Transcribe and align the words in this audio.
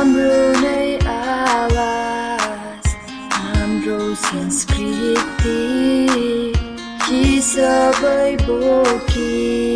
I'm 0.00 0.14
avas 1.04 2.86
Amro 3.60 4.14
Sanskriti 4.14 5.58
Kisabay 7.02 8.36
Boki. 8.46 9.74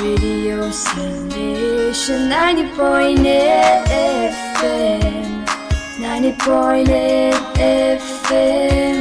Radio 0.00 0.72
Station 0.72 2.20
90.8 2.28 3.22
FM 4.58 5.46
90.8 6.02 7.38
FM 8.02 8.91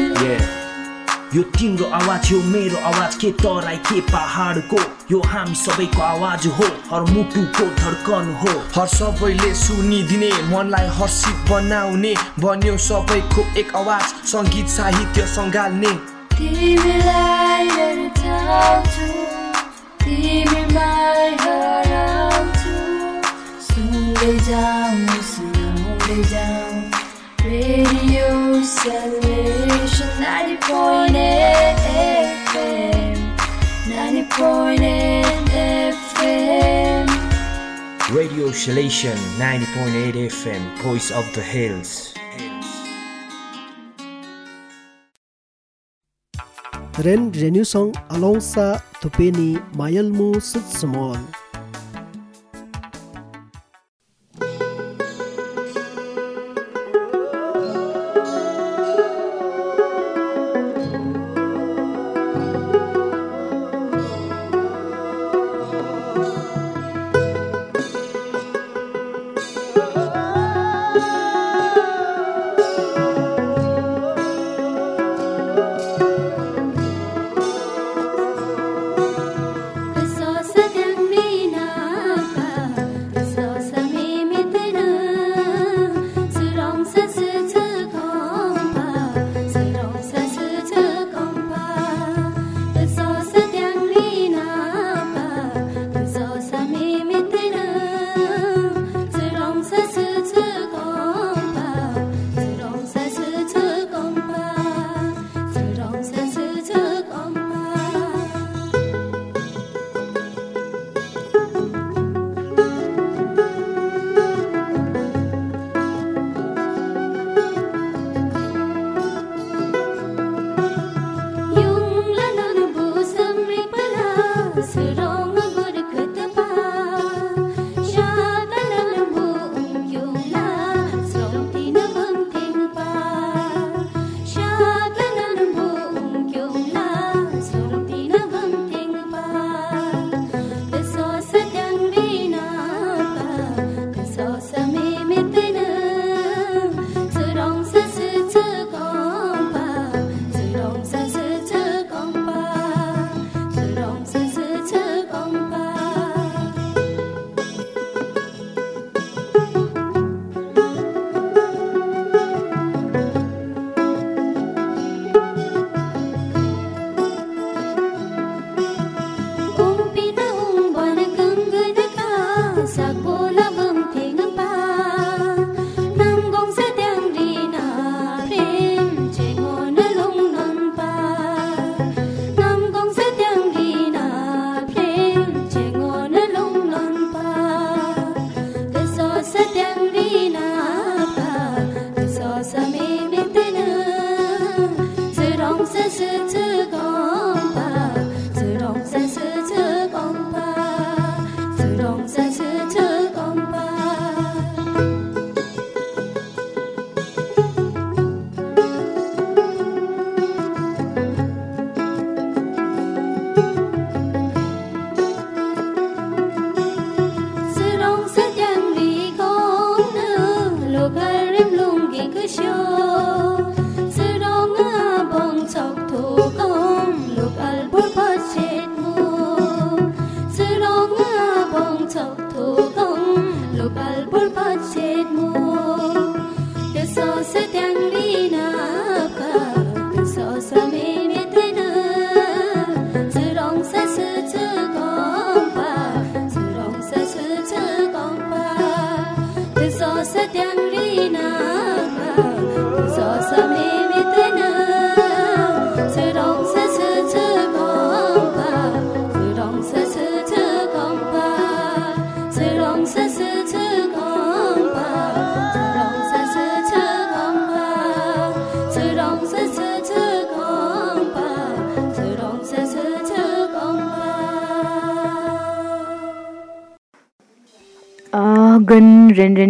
यो 1.35 1.41
तिम्रो 1.55 1.85
आवाज 1.95 2.31
हो 2.31 2.37
मेरो 2.43 2.77
आवाज 2.87 3.15
के 3.15 3.29
तराई 3.39 3.77
के 3.87 3.99
पहाडको 4.07 4.79
यो 5.11 5.19
हामी 5.31 5.55
सबैको 5.55 6.01
आवाज 6.03 6.47
हो 6.57 6.65
हर 6.89 7.01
मुटुको 7.11 7.65
धड्कन 7.79 8.33
हो। 8.41 8.53
हर 8.75 8.87
सबैले 8.95 9.53
सुनिदिने 9.55 10.31
मनलाई 10.49 10.87
हर्षित 10.97 11.37
बनाउने 11.49 12.13
बन्यो 12.39 12.75
सबैको 12.87 13.45
एक 13.59 13.75
आवाज 13.75 14.03
सङ्गीत 14.31 14.67
साहित्य 14.75 15.27
सङ्घाल्ने। 15.35 15.93
जाउँ 26.31 26.75
radio 27.45 28.27
90.8 30.21 31.17
FM 32.53 33.17
90.8 33.89 35.49
FM 35.97 37.09
Radio 38.13 38.51
Shalation 38.53 39.17
90.8 39.41 40.29
FM 40.29 40.61
Voice 40.85 41.09
of 41.09 41.25
the 41.33 41.41
Hills. 41.41 42.13
Ren 47.01 47.31
Renusong 47.33 47.89
Alonsa 48.13 48.77
Tupeni 49.01 49.57
Mayalmu 49.73 50.37
Sitsumon 50.37 51.17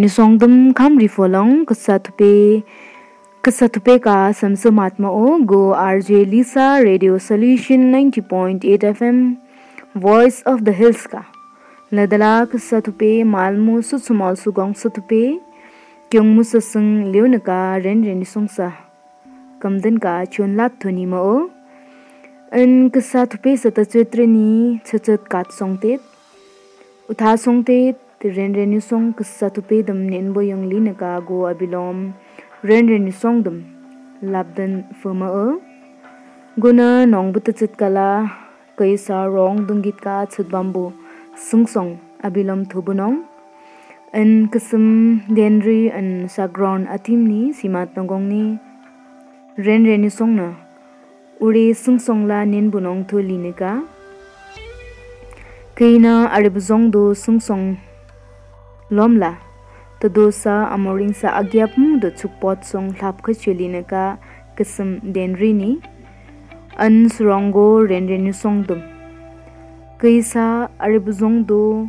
ren 0.01 0.09
song 0.09 0.37
dum 0.41 0.53
kham 0.77 0.97
ri 0.99 1.07
folong 1.15 1.49
kasa 1.69 1.95
thupe 2.05 2.63
kasa 3.45 3.67
thupe 3.73 3.91
ka 4.05 4.15
samsamatma 4.39 5.09
o, 5.25 5.25
go 5.51 5.59
rj 5.75 6.09
lisa, 6.31 6.81
radio 6.87 7.17
solution 7.19 7.81
90.8 7.91 8.87
fm 8.97 9.37
voice 10.05 10.41
of 10.51 10.65
the 10.65 10.73
hills 10.79 11.05
ka. 11.11 11.21
Ladala 11.91 12.49
kasa 12.51 12.81
thupe 12.81 13.11
malmu 13.33 13.75
su 13.89 13.99
sumal 14.07 14.39
su 14.43 14.51
gong 14.59 14.73
su 14.81 14.89
thupe 14.89 15.21
kyong 16.09 16.33
mu 16.35 16.43
sa 16.51 16.59
sung 16.71 16.91
leun 17.13 17.39
ka, 17.39 17.61
ren 17.85 18.03
ren 18.07 18.25
song 18.33 18.47
sa. 18.57 18.69
Kamden 19.61 19.99
ka 20.05 20.13
chon 20.33 20.55
lat 20.61 20.79
thoni 20.81 21.05
ma 21.15 21.19
o. 21.33 21.35
An 22.61 22.71
kasa 22.95 23.27
thupe 23.33 23.51
sa 23.65 23.69
ta 23.69 23.83
chetre 23.95 24.25
ni 24.37 24.79
chachat 24.87 25.29
kat 25.35 25.53
song 25.59 25.77
tet. 25.83 26.01
Utha 27.11 27.37
song 27.45 27.61
te 28.21 28.29
ren 28.37 28.51
ren 28.53 28.73
song 28.89 29.05
ka 29.17 29.23
sa 29.27 29.47
tu 29.53 29.61
pe 29.69 29.77
dam 29.87 29.99
nen 30.09 30.27
bo 30.33 30.41
yang 30.45 30.65
li 30.71 30.79
na 30.87 30.93
ka 31.01 31.11
go 31.27 31.37
abilom 31.51 31.97
ren 32.69 32.85
ren 32.91 33.07
song 33.21 33.37
dam 33.45 33.57
labdan 34.33 34.73
fama 34.99 35.29
o 35.45 35.47
guna 36.63 36.89
nong 37.13 37.33
but 37.33 37.49
chit 37.59 37.73
kala 37.81 38.07
kai 38.77 38.93
sa 39.05 39.25
rong 39.35 39.65
dung 39.67 39.81
git 39.85 39.97
ka 40.05 40.15
chut 40.33 40.47
bambu 40.53 40.85
sung 41.47 41.65
song 41.73 41.91
abilom 42.27 42.61
thubunong 42.69 43.17
an 44.19 44.31
kasum 44.53 44.87
denri 45.37 45.81
an 45.99 46.07
sagron 46.37 46.81
atim 46.95 47.21
ni 47.33 47.43
simat 47.59 47.89
nongong 47.97 48.25
ni 48.31 48.43
ren 49.65 49.81
ren 49.89 50.09
song 50.17 50.33
na 50.39 50.49
ure 51.45 51.67
sung 51.83 51.99
song 52.07 52.21
la 52.29 52.39
nen 52.55 52.67
bunong 52.73 53.01
thuli 53.09 53.37
ne 53.45 53.51
ka 53.61 53.71
keina 55.77 56.13
aribzong 56.35 56.85
do 56.93 57.03
sung 57.25 57.41
song 57.47 57.65
lomla 58.91 59.39
to 60.03 60.11
dosa 60.11 60.67
amoring 60.75 61.15
sa 61.15 61.39
agyap 61.39 61.79
mu 61.79 61.95
do 62.03 62.11
chukpot 62.11 62.59
song 62.67 62.91
lap 62.99 63.23
kha 63.23 63.31
chulina 63.31 63.81
ka 63.87 64.19
kism 64.59 64.99
denri 65.15 65.51
ni 65.55 65.71
an 66.75 67.07
ans 67.07 67.15
ren 67.23 67.47
rendrenu 67.91 68.33
song 68.35 68.67
dum 68.67 68.81
kaisa 70.01 70.67
aribuzong 70.83 71.47
do 71.47 71.87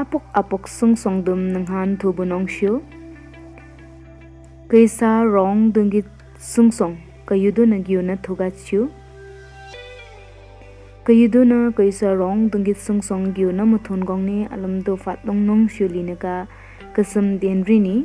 apok 0.00 0.24
apok 0.40 0.64
sung 0.76 0.96
song 0.96 1.20
dum 1.26 1.52
nanghan 1.52 2.00
thubunong 2.00 2.48
shu 2.48 2.80
kaisa 4.72 5.10
rong 5.34 5.68
dungi 5.74 6.00
sung 6.40 6.72
song 6.72 6.96
kayudo 7.28 7.68
na 7.68 7.78
gyu 7.78 8.00
na 8.00 8.16
thoga 8.16 8.48
chu 8.48 8.88
kayudo 11.04 11.44
na 11.44 11.68
kaisa 11.68 12.16
rong 12.16 12.48
dungit 12.48 12.80
sung 12.80 13.04
song 13.04 13.36
gyu 13.36 13.52
na 13.52 13.68
muthon 13.68 14.00
gong 14.08 14.24
ni 14.24 14.48
alam 14.48 14.80
do 14.80 14.96
fat 14.96 15.20
long 15.28 15.44
nong 15.44 15.68
shu 15.68 15.84
li 15.84 16.00
na 16.00 16.16
ka 16.16 16.48
kasam 16.96 17.36
den 17.36 17.60
ri 17.68 17.76
ni. 17.76 17.96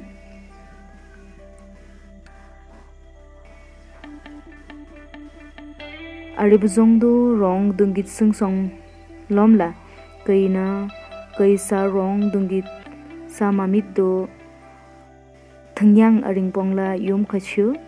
Arib 6.35 6.67
zong 6.67 6.99
do 6.99 7.39
rong 7.39 7.71
dungit 7.79 8.11
sung 8.11 8.35
song 8.35 8.67
lomla 9.31 9.71
kaina 10.27 10.91
kaisa 11.39 11.87
rong 11.87 12.35
dungit 12.35 12.67
sa 13.31 13.47
mamit 13.47 13.87
do 13.95 14.27
thangyang 15.79 16.19
aring 16.27 16.51
pongla 16.51 16.99
yom 16.99 17.23
khachu 17.23 17.79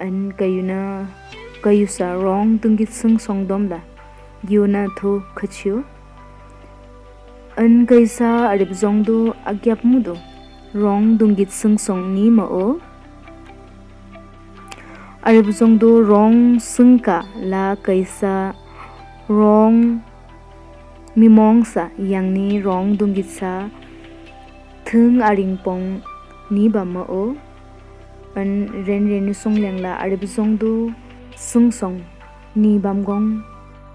an 0.00 0.32
kayuna 0.32 1.04
kayusa 1.60 2.16
rong 2.16 2.56
dungit 2.56 2.88
sung 2.88 3.20
song 3.20 3.44
dom 3.44 3.68
la 3.68 3.89
yuna 4.48 4.88
thu 4.96 5.20
khachu 5.36 5.82
an 7.56 7.84
gaisa 7.84 8.28
arib 8.52 8.72
zong 8.72 9.02
do 9.04 9.16
agyap 9.50 9.84
mu 9.84 10.00
do 10.00 10.14
rong 10.72 11.18
dungit 11.18 11.50
sung 11.52 11.76
song 11.76 12.14
ni 12.14 12.30
ma 12.36 12.44
o 12.48 12.80
arib 15.28 15.52
zong 15.58 15.76
do 15.82 15.90
rong 16.10 16.56
sung 16.56 16.96
ka 17.06 17.18
la 17.52 17.76
kaisa 17.84 18.56
rong 19.28 20.00
mimong 21.20 21.60
sa 21.72 21.84
yang 22.12 22.32
ni 22.32 22.64
rong 22.64 22.96
dungit 22.96 23.28
sa 23.28 23.68
thung 24.88 25.20
aring 25.20 25.60
pong 25.60 26.00
ni 26.48 26.64
ba 26.72 26.80
ma 26.94 27.04
o 27.04 27.36
an 28.40 28.72
ren 28.88 29.04
ren 29.12 29.28
song 29.36 29.60
leng 29.60 29.84
la 29.84 30.00
arib 30.00 30.24
zong 30.24 30.56
do 30.56 30.74
sung 31.36 31.68
song 31.68 32.00
ni 32.56 32.78
bam 32.80 33.04
gong 33.04 33.49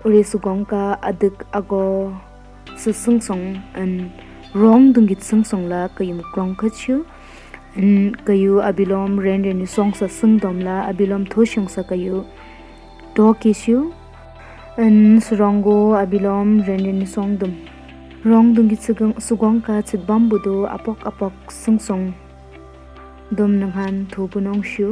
re 0.05 0.21
su 0.23 0.37
gong 0.37 0.63
ka 0.71 0.83
adik 1.01 1.37
ago 1.59 2.13
su 2.77 2.93
sung 2.93 3.19
song 3.27 3.57
an 3.73 3.91
rong 4.53 4.93
dung 4.93 5.07
git 5.09 5.21
sung 5.23 5.43
song 5.43 5.65
la 5.71 5.87
ka 5.95 6.03
yum 6.03 6.21
klong 6.33 6.53
kha 6.59 6.69
chu 6.79 6.95
an 7.75 8.13
ka 8.25 8.33
yu 8.33 8.61
abilom 8.69 9.17
ren 9.25 9.41
ren 9.45 9.57
ni 9.61 9.65
song 9.75 9.91
sa 9.99 10.07
sung 10.17 10.37
dom 10.43 10.59
la 10.67 10.75
abilom 10.89 11.25
tho 11.31 11.45
shung 11.51 11.67
sa 11.75 11.81
ka 11.89 11.95
yu 11.95 12.21
to 13.15 13.33
ki 13.41 13.53
chu 13.61 13.77
an 14.85 14.95
surongo 15.25 15.77
abilom 16.03 16.61
ren 16.67 16.85
ren 16.85 16.99
ni 17.01 17.07
song 17.15 17.33
dum 17.41 17.53
rong 18.29 18.53
dung 18.53 18.69
git 18.69 18.81
su 19.25 19.33
gong 19.41 19.59
ka 19.65 19.81
chit 19.87 20.01
bam 20.07 20.29
bu 20.29 20.37
do 20.45 20.55
apok 20.75 20.99
apok 21.09 21.33
sung 21.49 21.79
song 21.87 22.05
dom 23.37 23.51
nang 23.59 23.73
han 23.77 24.05
thu 24.11 24.29
bu 24.31 24.39
nong 24.47 24.63
shu 24.71 24.87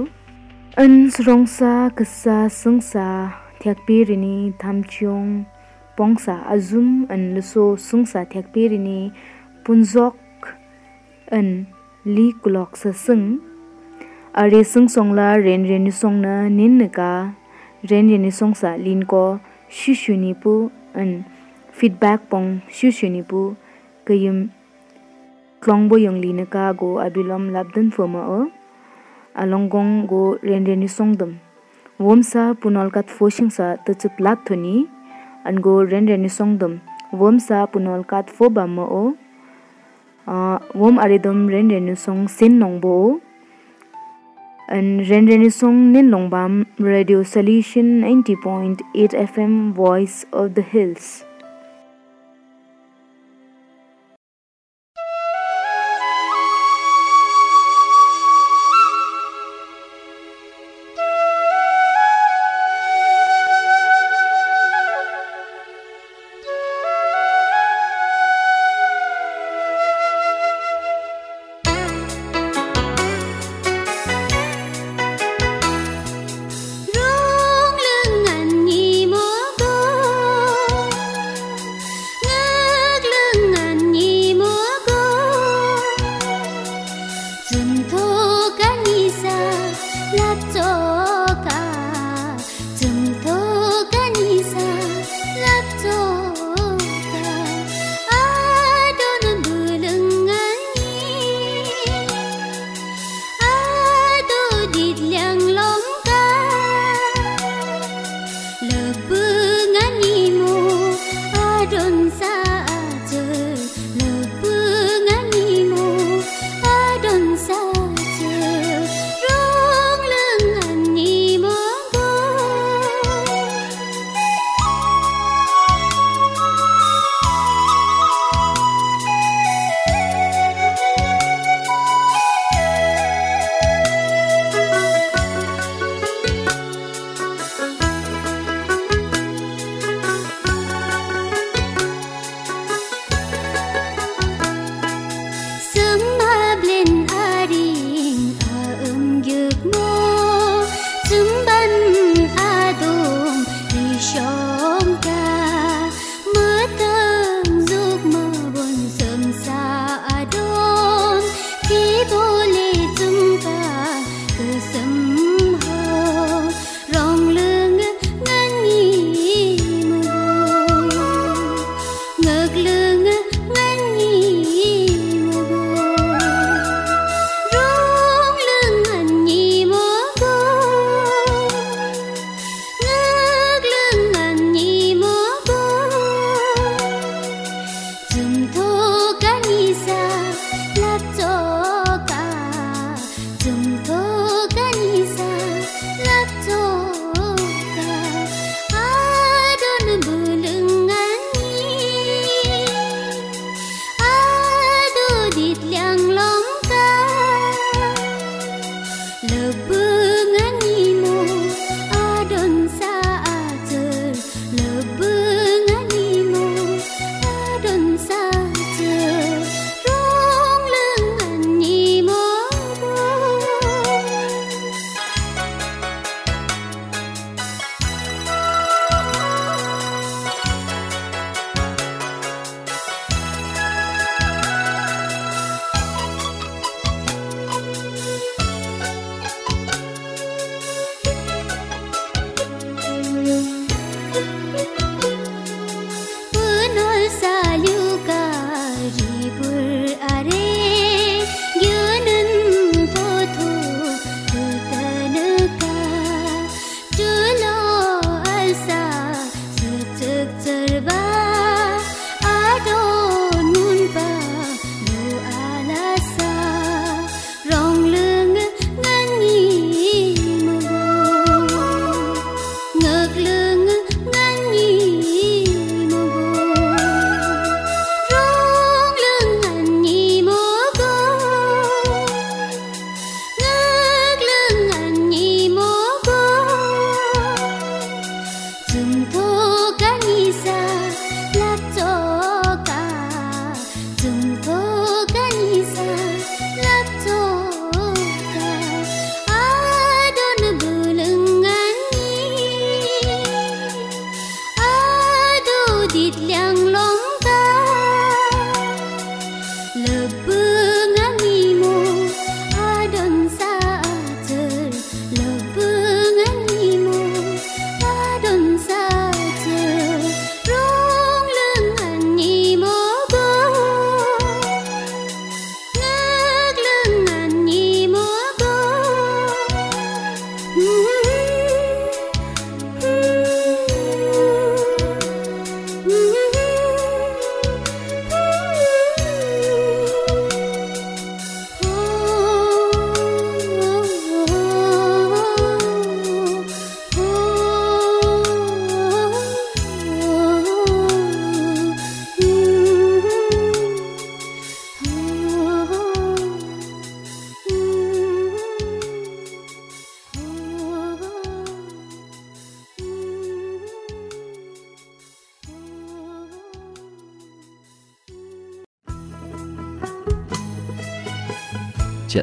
an 0.83 0.93
surong 1.13 1.45
sa 1.57 1.71
ka 1.97 2.03
sa 2.03 2.35
sung 2.49 2.81
sa 2.91 3.42
thekpe 3.63 4.03
rini 4.09 4.51
thamchiong 4.59 5.47
pongsa 5.95 6.35
azum 6.53 7.07
an 7.13 7.21
lso 7.35 7.79
sungsa 7.79 8.21
thekpe 8.33 8.67
rini 8.71 8.99
punjok 9.63 10.19
an 11.37 11.47
li 12.03 12.35
kulok 12.41 12.75
sa 12.75 12.91
sung. 12.91 13.39
Are 14.35 14.63
sung 14.67 14.91
songla 14.91 15.39
ren 15.39 15.63
ren 15.63 15.87
song 15.91 16.19
na 16.19 16.51
nin 16.51 16.83
ka. 16.91 17.31
Ren 17.89 18.11
ren 18.11 18.27
song 18.31 18.51
sa 18.51 18.75
lin 18.75 19.07
ko 19.07 19.39
shu 19.69 19.93
pu 20.41 20.53
an 20.93 21.23
feedback 21.71 22.27
pong 22.29 22.59
shu 22.67 22.91
pu. 23.29 23.55
Kayum 24.03 24.51
klongbo 25.63 25.95
yong 25.95 26.19
lin 26.19 26.43
ka 26.45 26.73
go 26.73 26.99
abilom 26.99 27.55
labdan 27.55 27.87
foma 27.95 28.27
o. 28.27 28.51
Alongong 29.39 30.05
go 30.11 30.35
ren 30.43 30.65
ren 30.65 30.83
song 30.87 31.15
dum. 31.15 31.42
womsa 31.99 32.53
punolkat 32.55 33.09
foshing 33.09 33.51
sa 33.51 33.75
to 33.85 33.93
chup 33.93 34.19
lap 34.19 34.45
thoni. 34.45 34.87
An 35.45 35.59
go 35.59 35.83
ren 35.83 36.07
ren 36.07 36.29
songdom 36.29 36.79
womsa 37.11 37.67
punolkat 37.67 38.29
fo 38.29 38.49
ba 38.49 38.65
mo 38.67 38.85
o. 38.87 39.03
Wom 40.73 40.95
aridom 40.97 41.49
ren 41.51 41.69
ren 41.69 41.95
song 41.95 42.27
sin 42.27 42.59
nong 42.59 42.79
an 44.69 45.03
ren 45.09 45.27
ren 45.27 45.51
song 45.51 45.91
nin 45.91 46.09
long 46.09 46.31
radio 46.79 47.21
solution 47.21 48.01
90.8 48.01 49.11
fm 49.11 49.73
voice 49.73 50.25
of 50.31 50.55
the 50.55 50.61
hills. 50.61 51.25
走。 90.53 91.12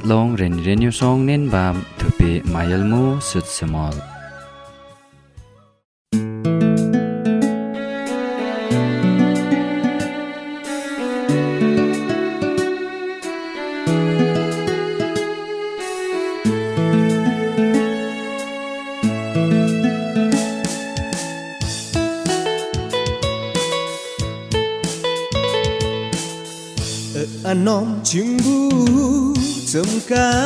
long 0.05 0.37
ren 0.41 0.55
renyu 0.65 0.91
song 0.91 1.27
nen 1.27 1.51
bam 1.53 1.77
thupi 1.99 2.33
mayal 2.53 2.83
mu 2.91 3.21
sut 3.21 3.47
small 3.47 3.95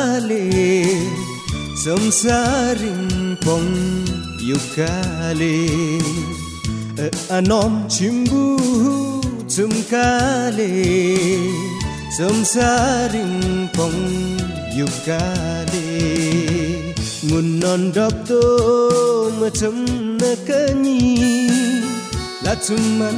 kale 0.05 0.85
zum 1.83 2.03
saring 2.21 3.37
pong 3.45 3.73
yukale 4.49 5.57
anom 7.37 7.73
chimbu 7.93 8.45
zum 9.55 9.73
kale 9.91 10.73
zum 12.17 12.37
saring 12.53 13.37
pong 13.77 14.01
yukale 14.77 15.89
ngun 17.27 17.47
non 17.61 17.81
dok 17.95 18.15
to 18.29 18.43
macam 19.41 19.75
nakani 20.21 21.01
la 22.45 22.53
cuman 22.65 23.17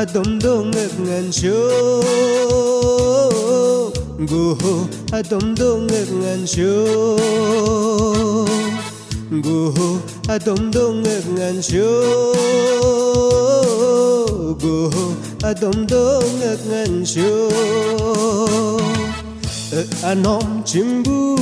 adom 0.00 0.40
dong 0.40 0.70
ngất 0.70 0.90
ngàn 1.00 1.30
show 1.30 2.02
gu 4.28 4.54
hu 4.60 4.74
dong 5.56 5.86
ngất 5.86 6.08
ngàn 6.22 6.46
ngực 6.46 6.86
ngần 9.30 9.98
adom 10.28 10.70
gu 10.72 11.02
ngất 11.02 11.22
ngàn 11.36 11.60
dum 11.62 12.02
go 14.62 14.90
ngực 14.90 15.16
ngần 15.40 15.40
ngất 15.40 15.40
ngàn 15.42 15.42
hu 15.42 15.42
ở 15.42 15.54
dum 15.60 15.86
chimbu 15.86 16.22
ngực 16.40 16.58
ngần 16.70 17.04
som 17.06 17.48
a 20.02 20.14
nom 20.14 20.62
chim 20.66 21.02
bu 21.02 21.36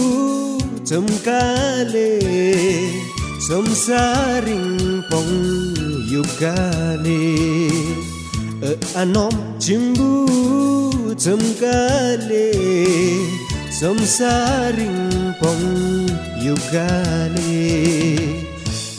chum 0.87 1.07
chimbu 1.25 2.19
chấm 3.49 3.65
sum 3.65 3.65
sa 3.75 4.41
ring 4.47 5.03
pong 5.11 5.33
yukale 6.13 7.35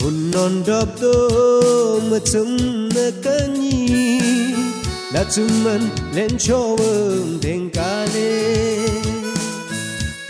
unnon 0.06 0.62
dop 0.62 0.88
do 1.00 1.14
macam 2.10 2.48
nakani 2.94 3.80
la 5.12 5.24
cuman 5.26 5.82
len 6.14 6.38
choweng 6.38 7.42
deng 7.42 7.70
kale. 7.70 8.32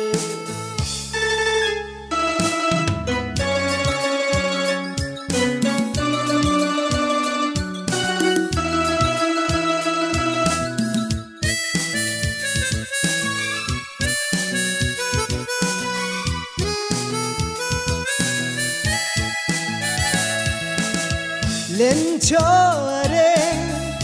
picioare, 22.33 23.35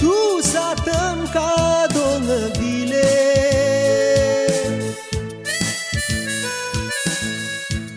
tu 0.01 0.41
sa 0.43 0.75
tâm 0.85 1.29
ca 1.33 1.87
domnăvile 1.95 3.09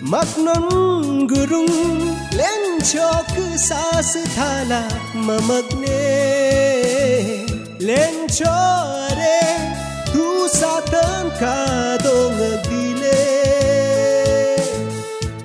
dile 0.04 1.28
gurung 1.28 2.15
lenchok 2.39 3.36
sa 3.58 4.02
sự 4.02 4.24
thala 4.36 4.84
mà 5.13 5.38
mặc 5.48 5.65
tu 10.13 10.48
sa 10.48 10.82
tâm 10.91 11.30
ca 11.39 11.98
dong 12.04 12.39
dile 12.70 13.20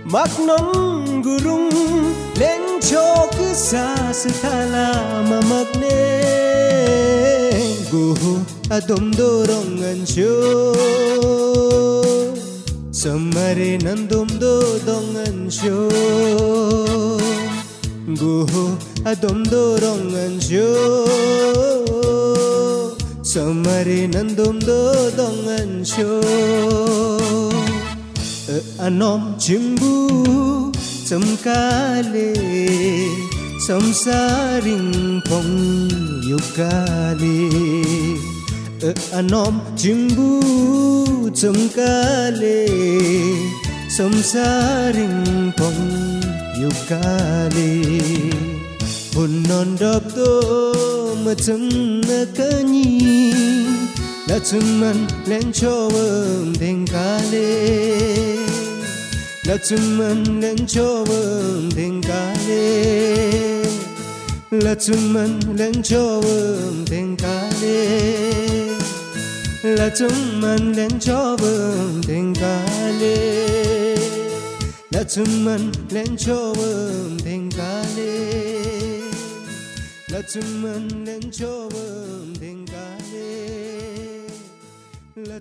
maknon 0.05 1.23
gurung 1.23 1.71
lenchok 2.41 3.36
cho 3.57 3.63
cứ 3.63 3.63
xa 3.63 4.13
sự 4.13 4.31
mà 5.31 5.41
adom 8.71 9.13
do 9.13 9.45
rong 9.47 10.05
show 10.07 10.75
samare 12.93 13.79
nandom 13.85 14.27
do 14.41 14.79
dong 14.87 15.17
an 15.17 15.51
show 15.51 15.91
gu 18.21 18.47
adom 19.05 19.45
do 19.51 19.79
rong 19.79 20.41
show 20.41 21.07
samare 23.25 24.09
nandom 24.13 24.61
do 24.67 25.11
dong 25.17 25.49
an 25.49 25.85
show 25.85 26.23
anom 28.79 29.35
chimbu 29.39 30.07
chấm 31.09 31.23
kale 33.67 35.23
pong 35.29 35.91
yukali 36.31 37.51
e 38.89 38.91
anom 39.19 39.55
chimbu 39.81 40.29
chumkale 41.39 42.63
kale 43.97 45.19
pong 45.59 45.83
yukali 46.63 47.75
non 49.49 49.75
dop 49.83 50.05
to 50.15 50.31
macam 51.27 51.63
nakani 52.07 52.87
la 54.31 54.39
chumman 54.49 54.99
len 55.27 55.47
chowum 55.59 56.55
deng 56.63 56.87
la 59.49 59.57
chumman 59.67 60.23
len 60.43 60.59
chowum 60.71 61.67
deng 61.75 61.99
kale 72.37 73.17
la 74.95 75.03
cuman 75.03 75.73
len 75.97 76.17
choweng 76.17 77.19
deng 77.19 77.51
kale 77.51 78.23
la 80.13 80.23
cuman 80.23 80.85
len 81.07 81.31
choweng 81.35 82.39
deng 82.39 82.63
kale 82.71 83.35
la 85.27 85.39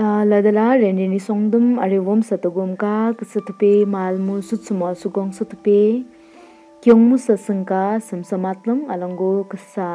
ladala 0.00 0.66
rende 0.80 1.04
ni 1.12 1.20
songdum 1.20 1.66
arewom 1.84 2.20
satagom 2.28 2.72
ka 2.82 3.12
ksatpe 3.18 3.72
malmu 3.94 4.34
sutsmo 4.48 4.88
sugong 5.02 5.30
satpe 5.38 6.04
kyongmu 6.82 7.16
sasangka 7.26 7.82
samsamatlam 8.08 8.78
alango 8.92 9.44
ksa 9.50 9.88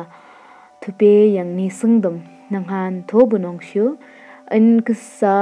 thupe 0.81 1.13
yangni 1.37 1.67
singdum 1.79 2.21
nanghan 2.53 3.01
thobunong 3.09 3.59
shyo 3.67 3.85
an 4.55 4.65
ksa 4.87 5.35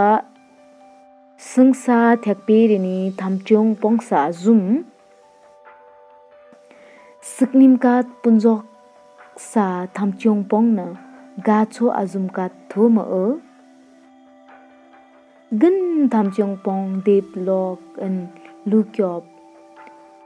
singsa 1.52 2.00
thekpe 2.24 2.60
rini 2.72 2.98
thamchong 3.20 3.72
pongsa 3.82 4.22
zum 4.44 4.62
siknim 7.34 7.74
ka 7.84 7.96
punjok 8.24 8.64
sa 9.52 9.66
thamchong 9.96 10.44
pongna 10.52 10.88
ga 11.48 11.60
cho 11.74 11.92
azum 12.02 12.26
ka 12.38 12.46
thoma 12.72 13.04
gan 15.62 16.10
tham 16.12 16.32
chong 16.36 16.58
pong 16.64 17.02
dep 17.06 17.26
lok 17.48 17.80
an 18.06 18.16
lukyop 18.66 19.24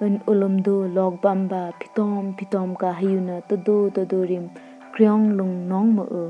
an 0.05 0.13
ulumdo 0.31 0.75
log 0.97 1.13
bamba 1.23 1.63
pitom 1.79 2.23
pitom 2.37 2.69
ka 2.81 2.91
hayuna 2.99 3.35
todo 3.49 3.75
todo 3.95 4.19
rim 4.29 4.45
kryong 4.93 5.25
lung 5.37 5.55
nong 5.69 5.89
ma 5.97 6.05
o. 6.21 6.23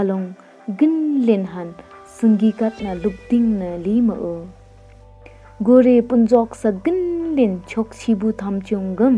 along 0.00 0.26
gin 0.78 1.24
len 1.26 1.44
han 1.52 1.72
sungi 2.16 2.50
kat 2.60 2.74
na 2.84 2.92
lukding 3.02 3.48
na 3.60 3.70
li 3.84 3.96
ma 4.08 4.14
o. 4.32 4.36
gore 5.66 5.96
punjok 6.08 6.50
sa 6.60 6.76
gin 6.84 7.02
len 7.36 7.52
chok 7.70 7.88
chibu 8.00 8.28
tham 8.40 8.54
chong 8.60 8.88
gam 8.98 9.16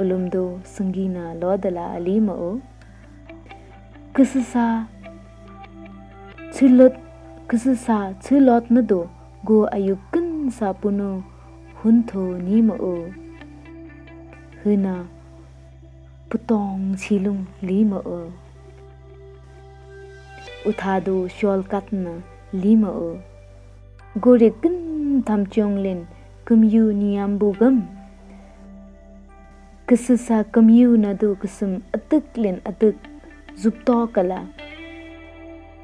ulumdo 0.00 0.44
sungi 0.74 1.06
na 1.16 1.24
lodala 1.40 1.84
ali 1.96 2.16
ma 2.26 2.34
o. 2.48 2.50
kisasa 4.14 4.66
chilot 6.52 6.92
kisi 7.48 7.72
sa 7.72 8.12
chilot 8.20 8.68
na 8.68 8.84
do, 8.84 9.08
go 9.48 9.64
ayukin 9.72 10.52
sa 10.52 10.76
puno 10.76 11.24
huntho 11.80 12.36
ni 12.36 12.60
ma 12.60 12.76
o. 12.76 13.08
Huna, 14.60 15.08
putong 16.28 16.92
chilung 17.00 17.48
li 17.64 17.78
ma 17.90 18.04
o. 18.04 18.20
Uthado 20.68 21.16
shol 21.36 21.64
katna 21.72 22.20
lima 22.52 22.90
o. 22.92 23.08
Gore 24.20 24.50
kin 24.60 24.76
tham 25.26 25.48
chong 25.48 25.80
len 25.84 26.04
kumyu 26.44 26.84
niyam 27.00 27.40
bugam 27.40 27.88
kisisa 29.88 30.44
kumyu 30.52 31.00
na 31.00 31.16
do 31.20 31.32
kisum 31.40 31.72
atuk 31.96 32.24
len 32.36 32.60
atuk 32.70 32.96
zupto 33.56 33.96
kala 34.14 34.40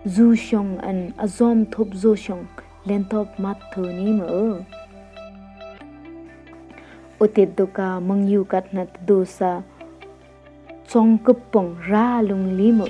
zu 0.06 0.36
shong 0.36 0.78
an 0.78 1.10
azom 1.18 1.66
thop 1.72 1.90
zu 1.94 2.14
shong 2.14 2.46
len 2.86 3.02
top 3.10 3.26
mat 3.38 3.58
thoni 3.74 4.12
ma 4.18 4.26
o 4.26 4.62
otet 7.18 7.56
doka 7.58 7.98
mangyu 7.98 8.46
do 8.46 8.84
dosa 9.06 9.62
chong 10.86 11.18
kupong 11.24 11.74
ra 11.90 12.22
lung 12.22 12.54
li 12.58 12.70
mo 12.70 12.86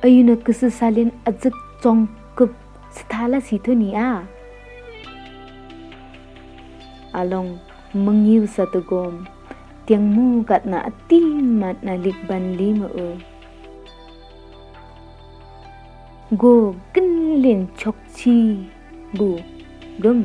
ayuna 0.00 0.34
kusu 0.44 0.70
salin 0.70 1.10
ajak 1.28 1.52
chong 1.82 2.06
kup 2.32 2.48
sthala 2.94 3.36
sitho 3.36 3.76
ni 3.76 3.92
a. 3.92 4.24
Along 7.12 7.58
mangyu 7.92 8.46
gom 8.88 9.26
tiang 9.84 10.06
mu 10.14 10.46
kat 10.46 10.62
na 10.64 10.86
ati 10.86 11.20
mat 11.42 11.82
na 11.82 11.98
likban 11.98 12.54
lima 12.54 12.86
o 12.94 13.18
go 16.30 16.74
kinh 16.94 17.42
liền 17.42 17.66
chọc 17.78 17.94
chi 18.14 18.56
bu 19.18 19.38
gum 19.98 20.24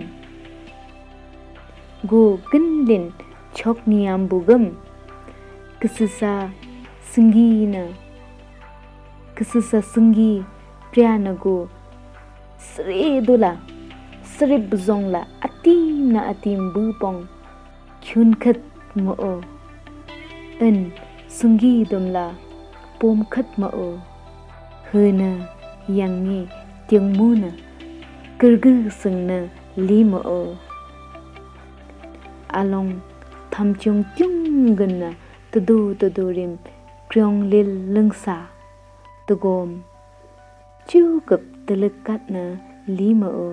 go 2.04 2.38
kinlin 2.52 3.12
chok 3.54 3.78
niam 3.88 4.30
bu 4.30 4.40
gum 4.48 4.66
kisisa 5.82 6.50
singi 7.12 7.66
na 7.66 7.88
kisisa 9.36 9.82
singi 9.82 10.44
priana 10.92 11.34
go 11.44 11.68
sre 12.60 13.22
dola 13.28 13.58
sre 14.24 14.58
bzong 14.58 15.12
la. 15.12 15.26
Atim 15.42 16.14
na 16.14 16.20
atim 16.22 16.74
bu 16.74 16.92
pong 17.00 17.26
khun 18.06 18.34
khat 18.40 18.58
mo 18.96 19.14
o 19.18 19.42
en 20.60 20.90
singi 21.28 21.86
dom 21.90 22.06
la. 22.16 22.34
Pom 23.00 23.24
khat 23.30 23.46
mo 23.58 23.68
o 23.68 24.00
hena 24.92 25.32
yang 25.88 26.26
ni 26.26 26.48
tiang 26.90 27.14
mu 27.14 27.38
na 27.38 27.50
kirgu 28.42 28.90
sung 28.90 29.28
na 29.30 29.46
li 29.78 30.04
mo 30.04 30.18
o 30.18 30.58
along 32.50 33.00
tham 33.52 33.74
chung 33.82 34.04
chung 34.18 34.76
gần 34.76 35.00
na 35.00 35.10
tu 35.52 35.60
du 35.68 35.94
tu 36.00 36.10
du 36.10 36.26
rim 36.34 36.58
kryong 37.10 37.50
lil 37.50 37.70
lưng 37.94 38.10
sa 38.14 38.48
tu 39.28 39.36
gom 39.36 39.70
chu 40.88 41.20
cập 41.26 41.42
tu 41.66 41.76
lực 41.76 41.94
cắt 42.06 42.22
na 42.28 42.58
li 42.88 43.14
mo 43.14 43.28
o 43.28 43.50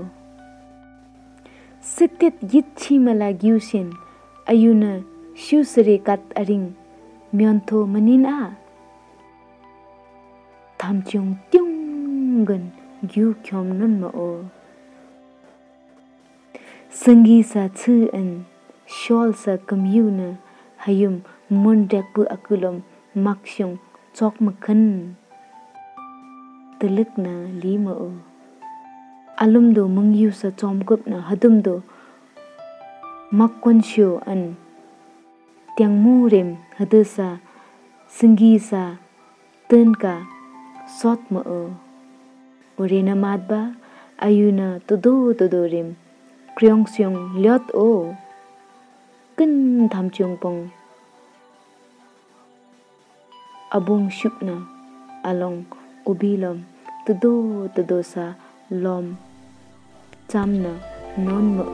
siktet 1.83 2.35
yit 2.53 2.65
chi 2.77 2.99
mala 2.99 3.31
gyu 3.31 3.59
ayu 3.73 3.91
ayuna 4.45 4.93
shu 5.35 5.65
sri 5.65 5.99
kat 5.99 6.21
aring 6.35 6.73
myon 7.33 7.59
tho 7.67 7.87
manin 7.87 8.25
a 8.25 8.41
tham 10.79 11.03
chung 11.07 11.35
tyung 12.43 12.47
gần 12.47 12.71
gyu 13.03 13.33
kyom 13.45 13.79
nun 13.79 14.01
ma 14.01 14.09
o 14.09 14.45
sangi 16.91 17.43
sa 17.43 17.69
chu 17.69 18.09
an 18.13 18.45
shol 18.87 19.33
sa 19.35 19.57
kamyuna 19.67 20.37
hayum 20.77 21.21
mun 21.51 21.87
dek 21.91 22.05
bu 22.15 22.23
akulom 22.35 22.83
maksyong 23.15 23.77
chok 24.15 24.35
makhan 24.41 25.15
telik 26.79 27.11
na 27.19 27.35
lima 27.63 27.93
o 27.93 28.11
alum 29.39 29.75
do 29.75 29.89
mangyu 29.89 30.31
sa 30.31 30.49
chom 30.51 30.83
kup 30.87 31.07
na 31.07 31.19
hadum 31.29 31.63
do 31.63 31.83
makkon 33.33 33.83
sho 33.83 34.21
an 34.27 34.57
tiang 35.77 35.97
mu 36.03 36.29
rem 36.33 36.57
hadu 36.79 37.05
sa 37.05 37.39
sangi 38.09 38.59
sa 38.59 38.83
tên 39.69 39.95
ka 39.95 40.15
sot 40.87 41.21
ma 41.31 41.43
ore 42.81 43.01
na 43.05 43.15
madba 43.25 43.61
ayuna 44.27 44.81
todo 44.89 45.35
todo 45.39 45.61
rim 45.73 45.89
kryong 46.57 46.85
syong 46.93 47.19
lyot 47.43 47.65
o 47.77 48.15
kin 49.37 49.89
tham 49.93 50.07
chung 50.15 50.37
pong 50.43 50.61
abung 53.77 54.09
shupna 54.19 54.57
along 55.25 55.65
ubilom 56.11 56.59
todo 57.05 57.33
todo 57.77 57.99
sa 58.13 58.37
lom 58.85 59.17
chamna 60.31 60.73
non 61.17 61.47
ma 61.57 61.65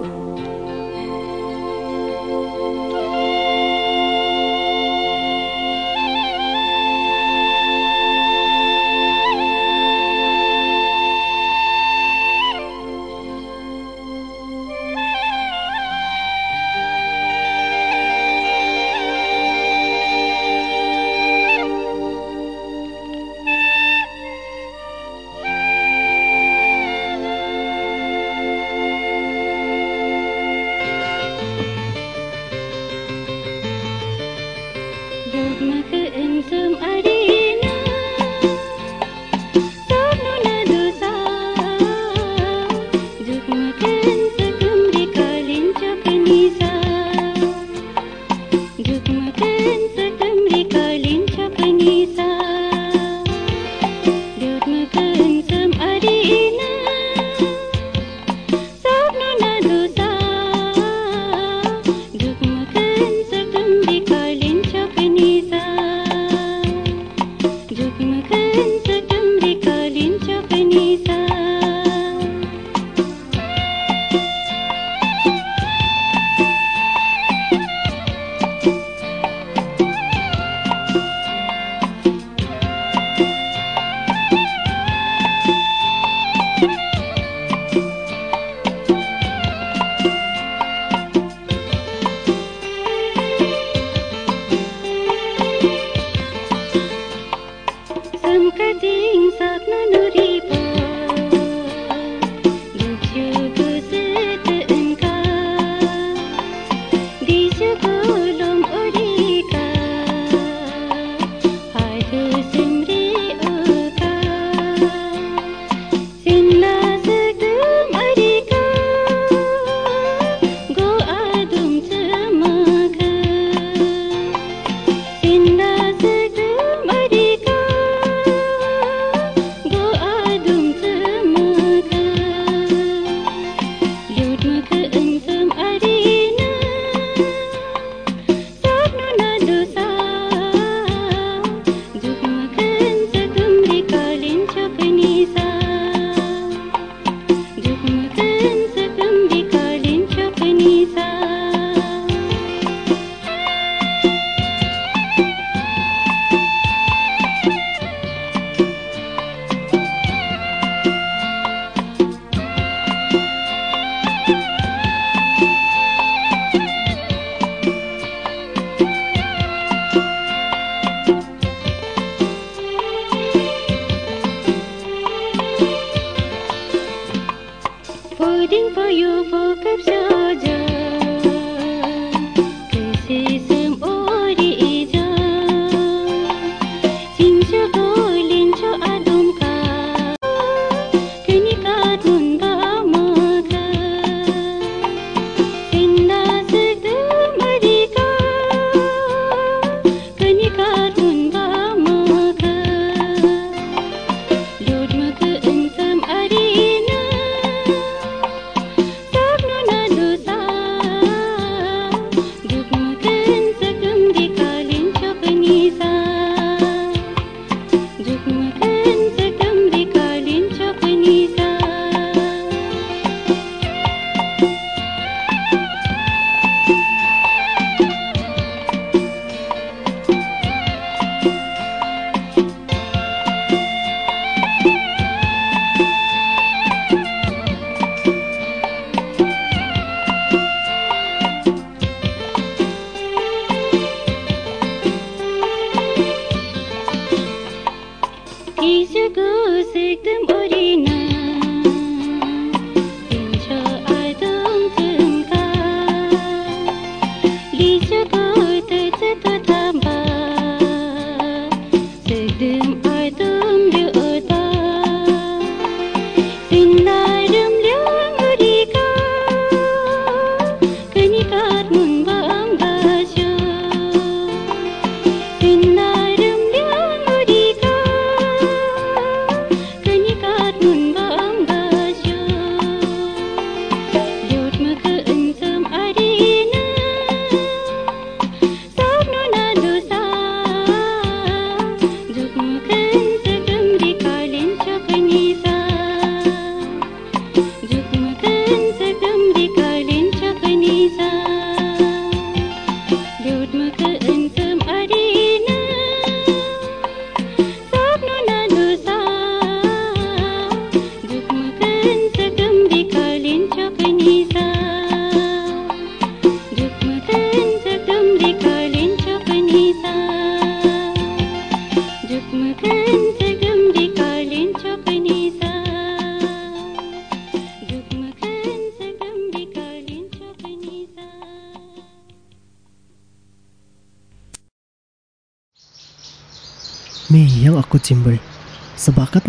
yang 337.91 338.19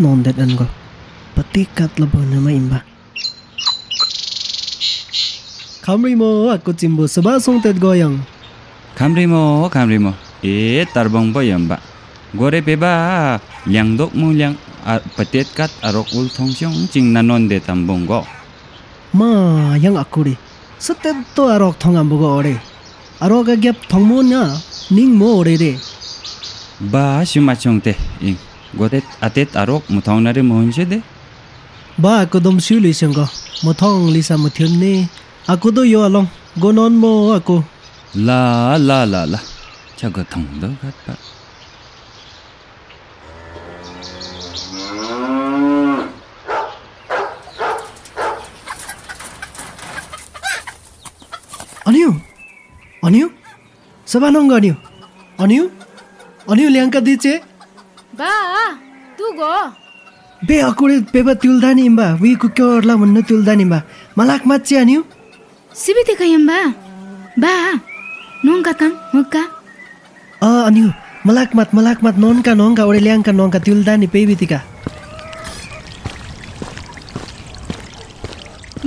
nondet 0.00 0.38
an 0.38 0.56
go. 0.56 0.66
Patikat 1.34 1.96
labo 1.96 2.20
na 2.20 2.40
maimba. 2.40 2.84
Kamri 5.80 6.12
mo 6.12 6.52
aku 6.52 6.76
cimbo 6.76 7.08
seba 7.08 7.40
song 7.40 7.64
tet 7.64 7.80
goyang. 7.80 8.20
Kamrimo, 8.94 9.72
kamrimo. 9.72 10.12
E 10.44 10.84
tarbong 10.92 11.32
ba 11.32 11.40
yamba. 11.40 11.80
Gore 12.36 12.60
peba 12.60 13.40
liang 13.64 13.96
dok 13.96 14.12
mo 14.12 14.28
liang 14.28 14.54
a 14.84 15.00
patet 15.00 15.48
kat 15.56 15.72
arok 15.80 16.12
ul 16.14 16.28
thong 16.28 16.52
siong 16.52 16.84
ching 16.92 17.12
nanon 17.16 17.48
de 17.48 17.58
tambong 17.64 18.04
go. 18.04 18.28
Ma 19.16 19.74
yang 19.80 19.96
aku 19.96 20.28
ri. 20.28 20.34
Setet 20.78 21.16
to 21.34 21.48
arok 21.48 21.80
thong 21.80 21.96
ambo 21.96 22.20
go 22.20 22.44
ore. 22.44 22.60
Arok 23.24 23.56
agyap 23.56 23.88
thong 23.88 24.04
mo 24.04 24.20
na 24.20 24.52
ning 24.92 25.16
mo 25.16 25.40
ore 25.40 25.56
re. 25.56 25.72
Ba 26.76 27.24
shuma 27.24 27.56
chong 27.56 27.80
te 27.80 27.96
ing. 28.20 28.49
Godet 28.78 29.04
atet 29.20 29.56
arok 29.56 29.82
muthang 29.90 30.22
nare 30.22 30.42
mohonse 30.42 30.84
de. 30.86 31.02
Ba 31.98 32.22
akodom 32.22 32.60
siu 32.60 32.78
lisenggo. 32.80 33.26
Muthang 33.64 34.10
lisa 34.14 34.38
muthyam 34.38 34.72
ne. 34.78 35.08
Akodo 35.48 35.82
yo 35.82 36.04
along. 36.06 36.28
Gonon 36.58 36.94
mo 36.94 37.34
ako. 37.34 37.64
La 38.14 38.76
la 38.78 39.04
la 39.04 39.24
la. 39.26 39.38
Chaga 39.98 40.22
thang 40.24 40.46
do 40.60 40.68
gat 40.82 40.96
pa. 41.06 41.14
अनियो 51.90 52.10
अनियो 53.06 53.28
सबानङ 54.12 54.44
अनियो 54.56 54.74
अनियो 55.42 55.64
अनियो 56.52 56.68
ल्याङ्का 56.74 57.00
दिचे 57.06 57.32
बा 58.20 58.32
तू 59.18 59.30
गो। 59.40 59.54
बे 60.48 60.56
आकुरे 60.68 60.96
बे 61.12 61.20
ब 61.22 61.32
तिलदानी 61.42 61.86
अम्बा 61.90 62.06
वी 62.22 62.34
कुकर 62.42 62.84
ला 62.88 62.94
भन्न 63.00 63.22
तिलदानी 63.28 63.64
अम्बा 63.68 63.80
मलाक 64.18 64.46
माचिया 64.50 64.82
निउ 64.88 65.00
सिमित 65.72 66.10
कय 66.18 66.34
अम्बा 66.40 66.58
बा 67.42 67.52
नोङ 68.44 68.62
कातम 68.66 68.92
नोङ 69.14 69.24
का 69.34 69.42
आ 70.42 70.48
अनिउ 70.68 70.86
मलाक 71.26 71.50
मात 71.56 71.74
मलाक 71.76 71.98
मात 72.04 72.16
नोङ 72.24 72.40
का 72.46 72.52
नोङ 72.60 72.74
गा 72.78 72.84
उडे 72.90 73.00
ल्याङ 73.06 73.22
का 73.26 73.32
नोङ 73.38 73.48
का 73.54 73.58
तिलदानी 73.66 74.06
पेबी 74.14 74.34
टिका 74.40 74.60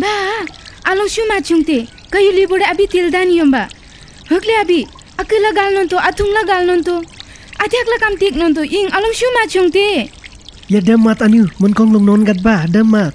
बा 0.01 0.13
आ 0.89 0.91
छु 1.15 1.21
माचुंते 1.31 1.77
कयली 2.13 2.45
बुडे 2.51 2.65
आबी 2.73 2.85
तिलदानी 2.93 3.35
अम्बा 3.45 3.63
हगले 4.31 4.55
आबी 4.63 4.79
अकल 5.21 5.45
गालन 5.59 5.81
न 5.83 5.87
त 5.91 5.93
आ 6.07 6.09
तुम 6.17 6.27
Galan 6.51 6.81
Adik 7.61 7.85
lah 7.85 7.99
kam 8.01 8.13
tik 8.17 8.33
non 8.39 8.55
tu 8.55 8.63
ing 8.65 8.89
alam 8.89 9.13
syu 9.13 9.29
mat 9.37 9.53
ti. 9.69 10.09
Ya 10.71 10.79
damat 10.81 11.21
anu 11.21 11.45
mon 11.59 11.73
kong 11.75 11.93
long 11.93 12.05
non 12.05 12.21
gat 12.23 12.39
ba 12.41 12.65
damat. 12.65 13.13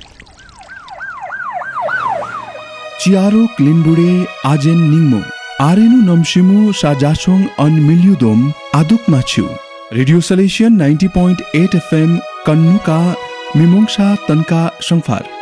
Ciaro 3.00 3.46
klinbure 3.56 4.26
ajen 4.44 4.90
ningmo. 4.90 5.22
Arenu 5.58 6.06
nomshimu 6.06 6.70
sajachong 6.70 7.50
on 7.58 7.74
milyudom 7.86 8.54
aduk 8.74 9.02
machu. 9.10 9.46
Radio 9.90 10.20
Salesian 10.20 10.76
90.8 10.76 11.40
FM 11.88 12.20
Kannuka 12.44 13.16
Mimungsa 13.56 14.20
Tanka 14.28 14.70
Sangfar. 14.84 15.37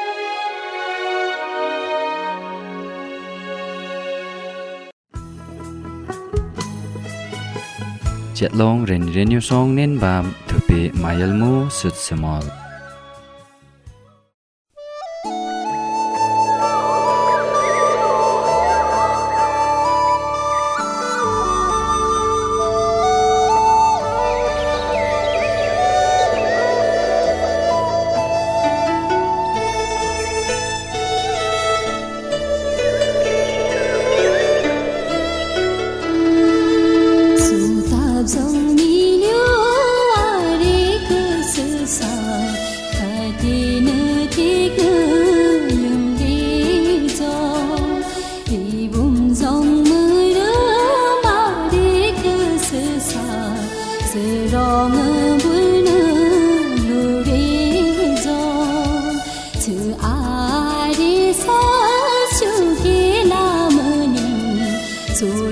Jet 8.37 8.53
long 8.53 8.85
ren 8.85 9.09
ren 9.15 9.41
song 9.41 9.75
nen 9.75 9.97
bam 9.99 10.35
tupi 10.49 10.93
mayal 11.01 11.33
mu. 11.33 11.71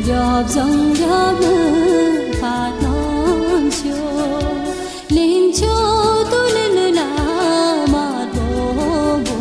yop 0.09 0.49
zong 0.55 0.95
yop 1.01 1.41
nu 1.41 1.55
phat 2.41 2.73
non 2.83 3.71
cho 3.79 4.01
lin 5.15 5.53
cho 5.59 5.77
tu 6.31 6.41
le 6.55 6.65
le 6.77 6.87
la 6.99 7.11
ma 7.93 8.07
bo 8.35 8.49
bo 9.27 9.39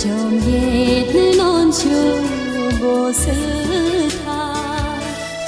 chom 0.00 0.32
yet 0.48 1.08
ne 1.14 1.26
non 1.40 1.66
cho 1.80 2.02
bo 2.80 2.94
se 3.22 3.38
tha 4.24 4.42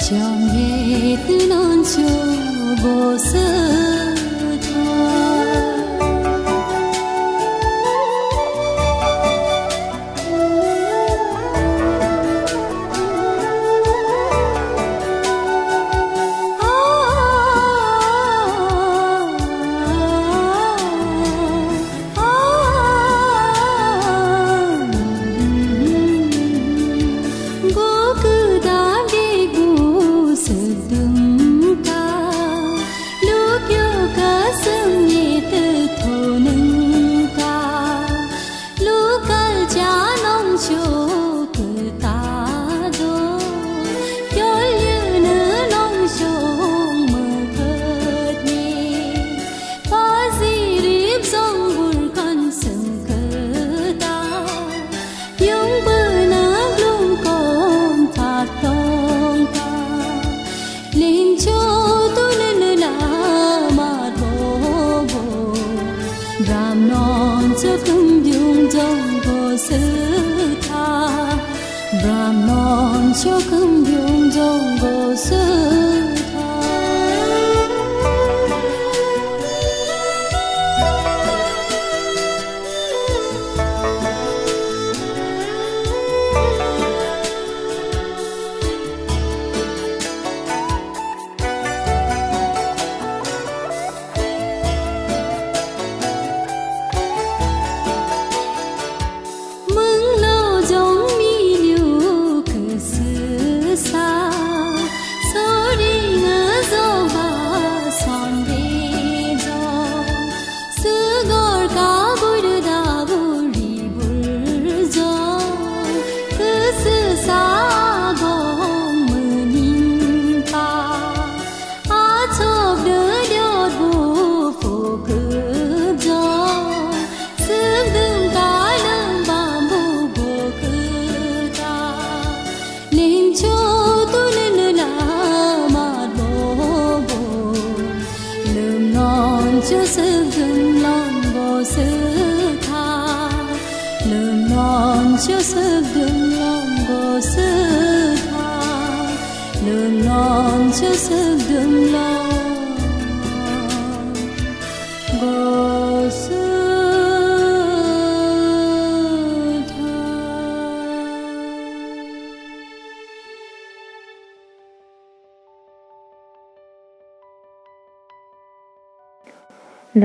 chom 0.05 0.39
yet 0.57 1.23
ne 1.29 1.45
non 1.53 1.77
cho 1.91 2.11
bo 2.83 2.95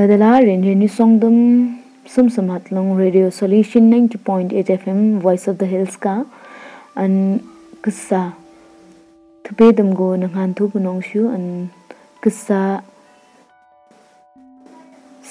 ladala 0.03 0.43
Nadala 0.43 0.47
Renjeni 0.47 0.89
songdum 0.89 1.79
Sum 2.05 2.29
samat 2.29 2.73
long 2.73 2.97
Radio 2.97 3.31
Solution 3.31 3.89
90.8 3.91 4.51
FM 4.67 5.21
Voice 5.21 5.47
of 5.47 5.59
the 5.59 5.67
Hills 5.67 5.97
ka. 5.97 6.25
An 6.97 7.39
kissa 7.83 8.35
thupe 9.45 9.77
dam 9.77 9.95
go 9.95 10.09
nanghan 10.23 10.57
thu 10.57 10.69
punong 10.73 10.99
shu 11.09 11.29
an 11.29 11.71
kissa 12.21 12.83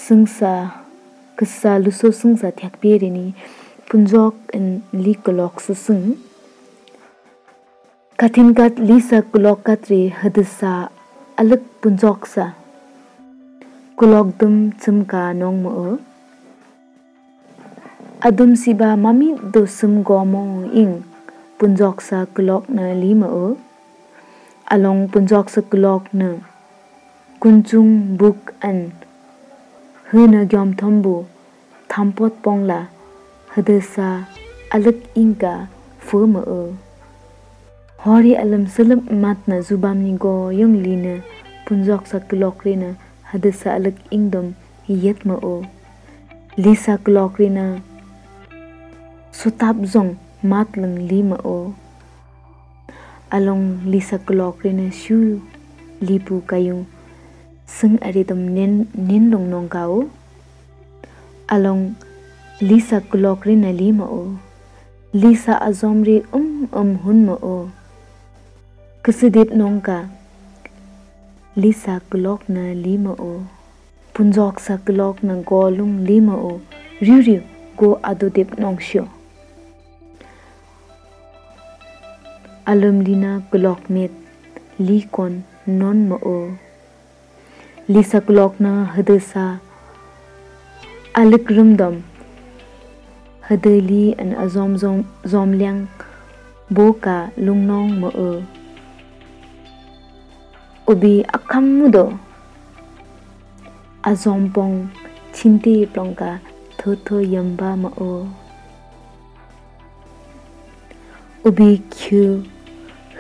singsa 0.04 0.54
kissa 1.38 1.76
luso 1.84 2.14
singsa 2.22 2.54
thyak 2.62 2.80
pe 2.80 2.98
re 3.04 3.10
ni. 3.10 3.26
Punjok 3.90 4.56
an 4.56 4.72
li 4.94 5.16
kolok 5.16 5.60
su 5.60 5.76
sung. 5.76 6.16
Kathin 8.16 8.56
kat 8.56 8.80
lisa 8.80 9.22
kolok 9.36 9.64
katri 9.68 10.02
hadisa 10.24 10.74
alak 11.38 11.64
punjok 11.82 12.34
sa. 12.38 12.52
Kulok 14.02 14.34
dum 14.42 14.74
chumka 14.82 15.30
nong 15.30 15.58
e. 15.58 15.62
mo 15.62 15.72
o 15.78 15.90
adum 18.26 18.58
siba 18.62 18.98
mami 18.98 19.38
do 19.54 19.62
sum 19.78 20.02
gomo 20.02 20.66
ing. 20.74 21.06
Punjok 21.62 22.02
sa 22.02 22.26
kulok 22.26 22.66
na 22.66 22.98
lima 22.98 23.30
o 23.30 23.54
e. 23.54 23.60
along 24.74 25.06
punjok 25.14 25.54
sa 25.54 25.62
kulok 25.62 26.10
na 26.18 26.42
kunchung 27.38 28.18
buk 28.18 28.58
an. 28.66 28.90
Huna 30.10 30.50
gyom 30.50 30.74
thambu 30.74 31.30
thampot 31.86 32.34
pongla 32.42 32.90
hadasa 33.54 34.26
alak 34.74 34.98
inga 35.14 35.70
fu 36.02 36.26
mo 36.34 36.42
o 36.42 36.62
e. 36.66 36.74
hori 38.02 38.34
alam 38.34 38.66
salam 38.66 39.06
mat 39.22 39.38
na 39.46 39.62
zubam 39.62 40.02
ni 40.02 40.18
go 40.18 40.50
yung 40.50 40.82
lina 40.82 41.22
punjok 41.70 42.02
sa 42.10 42.18
kulok 42.18 42.66
rina 43.32 43.40
hadasa 43.40 43.76
alak 43.76 43.96
ingdom, 44.12 44.56
yet 44.88 45.26
ma 45.26 45.36
o 45.36 45.64
lisa 46.58 46.98
kulok 46.98 47.40
rina 47.40 47.82
sutap 49.32 49.76
zong, 49.86 50.18
mat 50.44 50.68
lang 50.76 51.08
lima 51.08 51.40
o 51.44 51.74
along 53.32 53.88
lisa 53.88 54.20
kulok 54.20 54.64
rina 54.64 54.92
shu 54.92 55.40
lipu 56.02 56.42
kayong 56.44 56.86
sung 57.66 57.98
aridom 58.02 58.52
nen 58.52 58.88
nen 58.96 59.32
long 59.32 59.50
nong 59.50 59.70
kao. 59.70 60.10
Along 61.48 61.96
lisa 62.60 63.00
kulok 63.00 63.46
rina 63.48 63.72
lima 63.72 64.04
o 64.04 64.36
lisa 65.14 65.56
azomri 65.56 66.24
um 66.32 66.68
um 66.72 66.98
hun 67.04 67.26
ma 67.26 67.36
o 67.40 67.70
kasidip 69.04 69.52
nong 69.56 69.80
ka 69.82 70.21
lisa 71.56 72.00
kulok 72.10 72.48
na 72.48 72.72
lima 72.72 73.12
o. 73.20 73.44
Punjok 74.14 74.60
sa 74.60 74.80
kulok 74.80 75.20
na 75.24 75.36
golung 75.44 76.08
lima 76.08 76.36
o. 76.36 76.64
Riu 77.02 77.20
riu 77.20 77.42
go 77.76 78.00
adodip 78.04 78.56
nong 78.60 78.80
syo 78.80 79.08
alum 82.72 83.04
lina 83.04 83.42
kulok 83.52 83.90
met. 83.90 84.12
Li 84.80 85.04
kon 85.12 85.44
non 85.68 86.08
ma 86.10 86.18
o. 86.24 86.56
Lisa 87.92 88.24
kulok 88.24 88.54
na 88.64 88.88
hadasa 88.96 89.60
alik 91.20 91.52
rumdom 91.52 91.96
hadali 93.48 94.16
an 94.22 94.32
azom 94.44 94.80
zom 94.80 95.04
zom 95.28 95.52
liang 95.60 95.92
boka 96.72 97.18
lungnong 97.36 98.00
ma 98.00 98.10
o 98.16 98.61
ubi 100.88 101.22
akham 101.38 101.66
mudo 101.78 102.18
azompong 104.10 104.90
chinti 105.34 105.86
plongka 105.86 106.40
tho 106.78 106.96
tho 107.06 107.18
yamba 107.34 107.70
ma 107.84 107.90
o 108.10 108.26
ubi 111.48 111.70
khu 111.94 112.42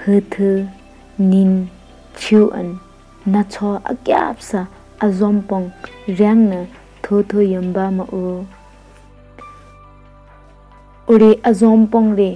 hth 0.02 0.38
nin 1.30 1.52
chu 2.18 2.50
an 2.60 2.70
na 3.26 3.42
cho 3.54 3.78
akyap 3.92 4.42
sa 4.50 4.66
azompong 5.06 5.70
rang 6.20 6.42
na 6.50 6.60
tho 7.04 7.22
tho 7.30 7.40
yamba 7.54 7.86
ma 7.98 8.06
o 8.10 8.26
uri 11.14 11.32
azompong 11.50 12.10
re 12.20 12.32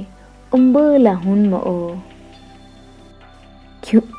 umbe 0.56 0.86
la 1.06 1.14
hun 1.24 1.42
ma 1.50 1.58
o 1.58 1.98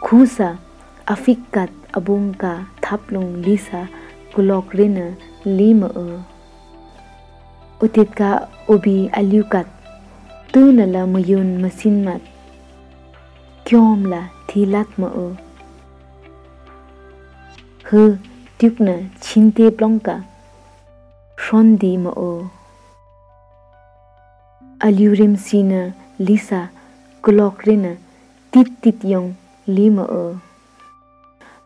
khusa 0.05 0.66
afikat 1.15 1.71
abungka 1.99 2.53
thaplung 2.85 3.31
lisa 3.47 3.83
kulok 4.35 4.67
rina 4.79 5.07
lima 5.59 5.89
o 6.05 6.07
utit 7.85 8.11
ka 8.19 8.31
ubi 8.75 8.97
aliukat 9.19 9.69
tu 10.53 10.63
la 10.95 11.03
mayun 11.13 11.49
masin 11.63 11.97
mat 12.07 12.23
kyom 13.67 14.01
la 14.13 14.23
thilat 14.49 14.89
ma 15.01 15.09
o 15.25 15.29
hư 17.89 18.03
tukna 18.59 18.95
chinte 19.21 19.65
plongka, 19.77 20.15
shondi 21.45 21.93
ma 22.05 22.11
o 22.11 22.31
aliurim 24.87 25.35
sina 25.47 25.81
lisa 26.19 26.61
kulok 27.23 27.57
rina, 27.67 27.93
tit 28.51 28.69
tit 28.83 28.99
yong 29.13 29.29
lima 29.77 30.05
o 30.23 30.25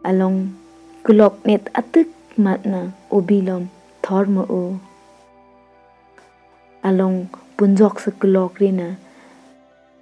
along 0.05 0.57
kulok 1.05 1.35
net 1.45 1.69
atuk 1.81 2.09
matna 2.37 2.93
obilom 3.11 3.69
thorma 4.03 4.45
o. 4.49 4.81
Along 6.89 7.29
punjok 7.57 8.01
sa 8.01 8.11
kulok 8.21 8.57
rina 8.61 8.97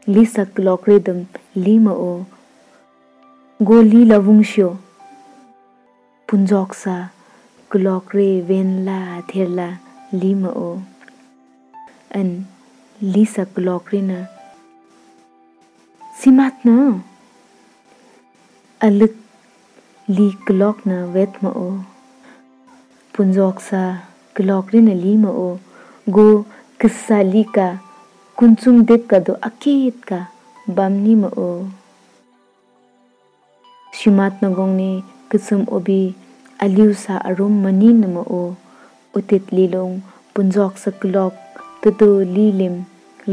lisa 0.07 0.43
kulok 0.47 0.87
rhythm 0.89 1.27
lima 1.55 1.93
o. 1.93 2.27
Go 3.59 3.83
li 3.83 4.07
lavung 4.07 4.43
punjok 6.29 6.71
sa 6.83 7.11
kulok 7.71 8.15
re 8.15 8.41
ven 8.49 8.87
la 8.87 9.19
therla 9.27 9.83
lima 10.13 10.51
o. 10.55 10.71
An 12.15 12.47
lisa 13.03 13.43
kulok 13.45 13.91
rina 13.93 14.31
simat 16.19 16.55
na. 16.67 17.03
Aluk 18.79 19.28
li 20.17 20.29
kulok 20.47 20.77
na 20.89 20.99
vet 21.15 21.33
ma 21.45 21.51
o 21.67 21.71
punjok 23.13 23.57
sa 23.69 23.83
kulok 24.35 24.65
rina 24.73 24.95
li 25.05 25.13
ma 25.25 25.31
o 25.47 25.51
go 26.15 26.29
kissa 26.81 27.19
li 27.33 27.43
ka 27.57 27.69
kunchung 28.39 28.81
dep 28.89 29.03
ka 29.11 29.19
do 29.27 29.35
akit 29.49 29.97
ka 30.09 30.21
bamni 30.77 31.15
ma 31.23 31.29
o 31.49 31.51
shimat 33.97 34.35
na 34.41 34.49
gong 34.57 34.75
ni 34.81 34.93
kusum 35.29 35.63
obi 35.77 36.03
aliu 36.65 36.91
sa 37.05 37.15
arum 37.29 37.55
mani 37.65 37.91
na 38.01 38.09
ma 38.17 38.23
o 38.41 38.43
utit 39.19 39.45
lilong 39.57 39.95
punjok 40.33 40.73
sa 40.83 40.91
kulok 41.01 41.35
tutu 41.81 42.11
lilim 42.35 42.75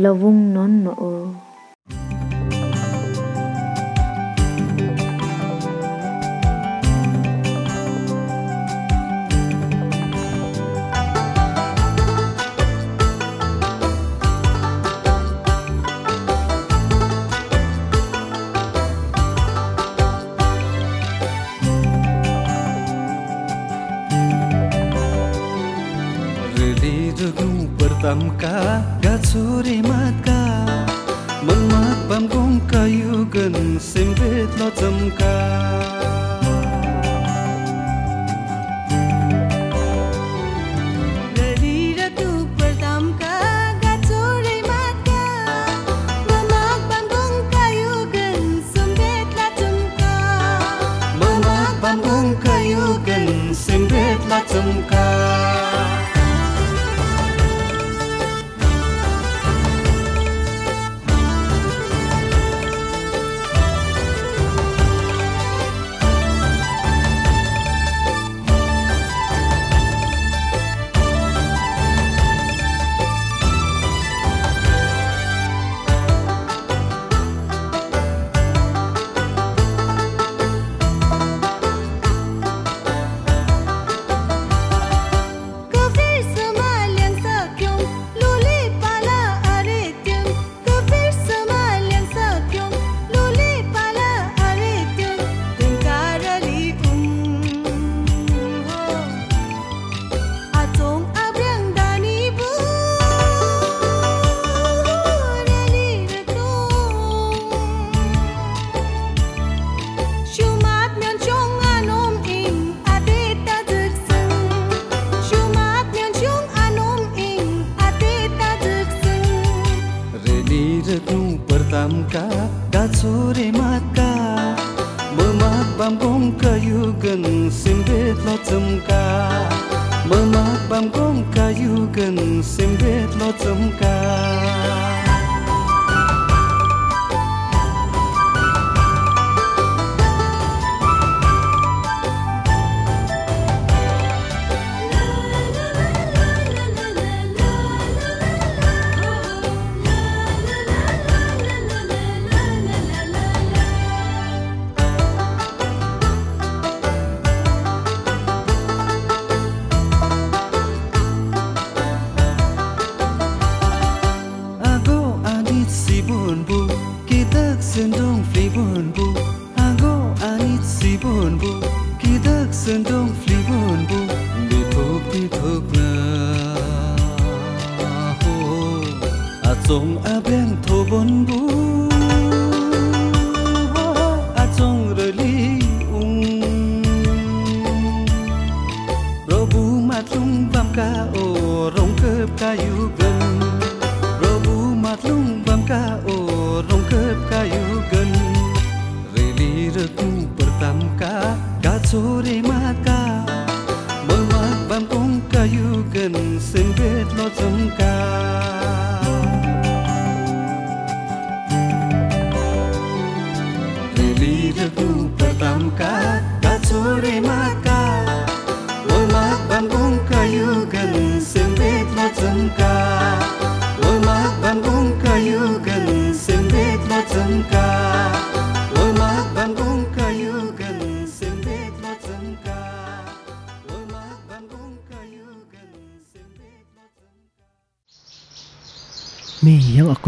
lavung 0.03 0.41
non 0.55 0.73
ma 0.85 0.93
o 1.11 1.13
कसरी 26.65 27.11
जोग्नु 27.17 27.65
पर्तामका 27.77 28.53
गाछुरे 29.03 29.75
मातका 29.85 30.37
मनमा 31.45 31.81
युगन 32.89 33.55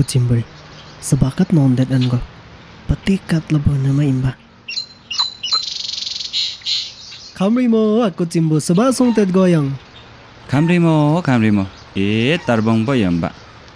yang 0.08 0.24
aku 0.24 0.40
cimbri 0.40 0.44
Sebakat 1.04 1.52
nondet 1.52 1.92
dan 1.92 2.08
go 2.08 2.20
Patikat 2.88 3.44
lebo 3.52 3.76
nama 3.76 4.04
imba 4.08 4.32
Kamri 7.36 7.68
mo 7.68 8.02
aku 8.08 8.24
cimbu 8.26 8.58
Seba 8.58 8.90
song 8.90 9.14
tet 9.14 9.30
goyang. 9.30 9.70
Kamrimo, 10.50 11.22
kamrimo. 11.22 11.68
E 11.94 12.40
tarbong 12.42 12.82
ba 12.82 12.98
yan 12.98 13.22
ba? 13.22 13.30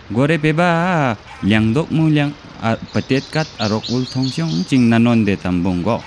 Gore 0.09 0.41
pe 0.41 0.49
ba 0.55 1.13
liang 1.45 1.69
dok 1.69 1.93
mo 1.93 2.09
liang 2.09 2.33
a 2.57 2.73
patet 2.73 3.21
kat 3.29 3.45
arok 3.61 3.85
ul 3.93 4.07
thong 4.09 4.25
siong 4.25 4.65
ching 4.65 4.89
nanon 4.89 5.21
de 5.21 5.37
tambong 5.37 5.85
go. 5.85 6.01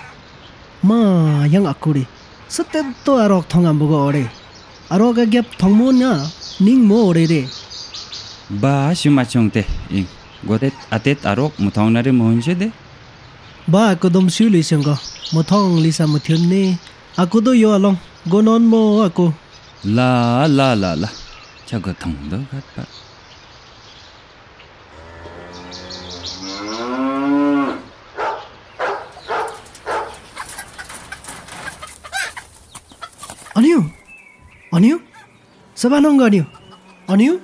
Ma 0.83 1.47
yang 1.47 1.70
aku 1.70 2.01
ri 2.01 2.05
Setet 2.51 2.91
to 3.07 3.22
arok 3.22 3.47
thong 3.47 3.70
ambugo 3.70 4.11
ore. 4.11 4.27
Arok 4.91 5.22
agyap 5.22 5.47
thong 5.55 5.79
mo 5.79 5.95
na 5.95 6.27
Ning 6.59 6.83
mo 6.83 7.14
ore 7.14 7.22
re 7.31 7.47
Ba 8.51 8.92
shima 8.95 9.24
chong 9.24 9.51
te 9.51 9.64
ing. 9.90 10.07
Gotet 10.45 10.76
atet 10.92 11.24
arok 11.24 11.57
muthong 11.59 11.92
nare 11.92 12.12
mohon 12.12 12.42
se 12.42 12.55
de. 12.55 12.68
Ba 13.66 13.97
aku 13.97 14.12
dom 14.12 14.28
siu 14.28 14.53
li 14.53 14.61
siang 14.61 14.84
go 14.84 14.92
Mo 15.32 15.40
thong 15.40 15.80
li 15.80 15.88
sa 15.88 16.05
mo 16.05 16.20
thiun 16.20 16.53
ni 16.53 16.76
Aku 17.16 17.40
do 17.40 17.57
yo 17.57 17.72
along 17.72 17.97
Go 18.28 18.45
non 18.45 18.61
mo 18.61 19.01
aku 19.01 19.32
La 19.88 20.45
la 20.45 20.76
la 20.76 20.92
la. 20.92 21.09
Chago 21.64 21.92
thong 21.97 22.12
do 22.28 22.45
gat 22.53 22.64
ba. 22.76 22.84
Aniu 33.57 33.80
Aniu 34.76 35.01
Seba 35.72 36.05
nong 36.05 36.20
go 36.20 36.28
aniu 36.28 36.45
Aniu 37.09 37.40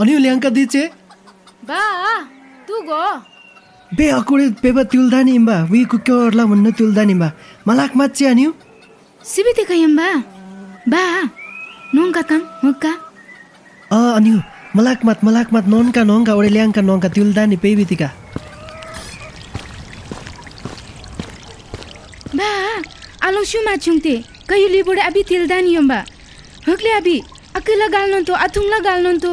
अनि 0.00 0.12
ल्याङ्का 0.24 0.50
दिचे 0.56 0.82
बा 1.68 1.80
तु 2.68 2.74
गो। 2.88 3.04
बे 3.92 4.06
अकुडे 4.18 4.46
पेपर 4.62 4.84
तुल्दा 4.92 5.20
नि 5.26 5.34
वी 5.70 5.80
कुके 5.90 6.14
अर्ला 6.26 6.44
भन्न 6.50 6.66
तुल्दा 6.78 7.02
निम्बा 7.10 7.28
मलाक 7.66 7.92
माचे 7.98 8.24
अनि 8.26 8.44
सिबिते 9.24 9.62
बा 10.92 11.02
नुङका 11.94 12.22
कम 12.30 12.40
मुक्का। 12.64 12.92
अ 13.92 13.98
अनि 14.18 14.32
मलाक 14.76 15.04
मात 15.06 15.18
मलाक 15.24 15.48
मात 15.54 15.66
नोनका 15.72 16.02
नोङका 16.10 16.32
ओडे 16.38 16.50
ल्याङ्का 16.56 16.80
नोङका 16.88 17.08
तुल्दा 17.14 17.42
नि 17.46 17.56
पेबितिका 17.62 18.08
बा 22.38 22.50
आलो 23.26 23.40
छु 23.50 23.58
माछुङते 23.68 24.14
कहिले 24.50 24.80
बुढा 24.86 25.02
अबि 25.08 25.22
तिल्दा 25.30 25.58
अम्बा 25.80 25.98
हुक्ले 26.68 26.90
अबि 27.00 27.16
अकेला 27.58 27.86
गाल्नु 27.94 28.18
त 28.28 28.30
अथुङ्ला 28.44 28.78
गाल्नु 28.88 29.10
त 29.24 29.26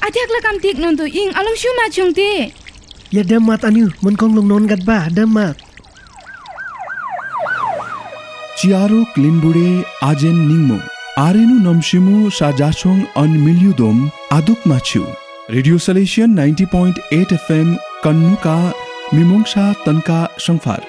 Adik 0.00 0.28
lekam 0.34 0.56
tik 0.62 0.76
non 0.82 0.96
tu 0.96 1.04
ing 1.04 1.30
alam 1.38 1.54
syu 1.56 1.70
ma 1.78 1.86
ti. 1.92 2.52
Ya 3.10 3.22
damat 3.22 3.64
anu 3.68 3.90
menkong 4.02 4.34
long 4.36 4.48
non 4.48 4.64
gat 4.70 4.82
ba 4.88 5.08
damat. 5.12 5.56
Ciaro 8.58 9.04
klinbure 9.14 9.84
ajen 10.02 10.48
ningmo. 10.48 10.78
Arenu 11.16 11.56
namshimu 11.64 12.30
sajachong 12.38 13.02
an 13.16 13.32
milyudom 13.44 14.08
aduk 14.30 14.60
machu. 14.64 15.04
Radio 15.48 15.76
Salesian 15.76 16.38
90.8 16.38 17.34
FM 17.46 17.68
Kanuka 18.04 18.72
Mimungsa 19.12 19.74
Tanka 19.84 20.30
Sangfar. 20.38 20.80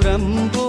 Brahmo 0.00 0.66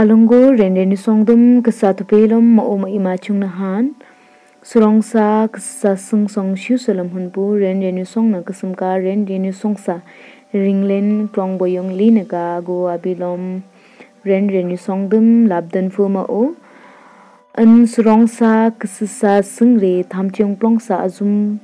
alungu 0.00 0.56
rende 0.56 0.80
ni 0.88 0.96
songdum 0.96 1.60
kasa 1.60 1.92
tupelom 1.92 2.44
ma 2.56 2.62
o 2.64 2.74
ma 2.82 2.88
ima 2.88 3.18
chung 3.24 3.40
na 3.40 3.48
han. 3.56 3.88
Surong 4.68 5.04
sa 5.04 5.24
kasa 5.54 5.92
sung 5.94 6.24
song 6.34 6.56
shiu 6.62 6.78
salam 6.84 7.08
hun 7.12 7.26
pu 7.34 7.42
rende 7.62 7.88
ni 7.96 8.04
song 8.12 8.30
na 8.32 8.40
kasum 8.40 8.72
ka 8.80 8.96
rende 9.06 9.36
ni 9.44 9.52
song 9.52 9.76
sa 9.76 9.96
ringlen 10.54 11.28
klong 11.32 11.58
boyong 11.60 11.90
li 11.98 12.08
na 12.16 12.24
ka 12.32 12.44
go 12.68 12.76
abilom 12.94 13.42
rende 14.30 14.60
ni 14.68 14.78
songdum 14.86 15.26
labdan 15.52 15.92
fu 15.96 16.08
ma 16.14 16.24
o. 16.40 16.42
An 17.62 17.84
surong 17.92 18.24
sa 18.36 18.52
kasa 18.80 19.06
sa 19.18 19.32
sung 19.44 19.74
re 19.84 19.92
tham 20.14 20.32
chung 20.32 20.56
plong 20.56 20.80
sa 20.86 21.04
azum. 21.04 21.60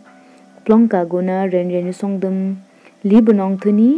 Plong 0.68 0.84
ka 0.92 1.00
go 1.08 1.24
na 1.30 1.38
rende 1.54 1.80
ni 1.88 1.96
songdum. 2.02 2.36
Li 3.08 3.24
bunong 3.24 3.56
thuni 3.64 3.90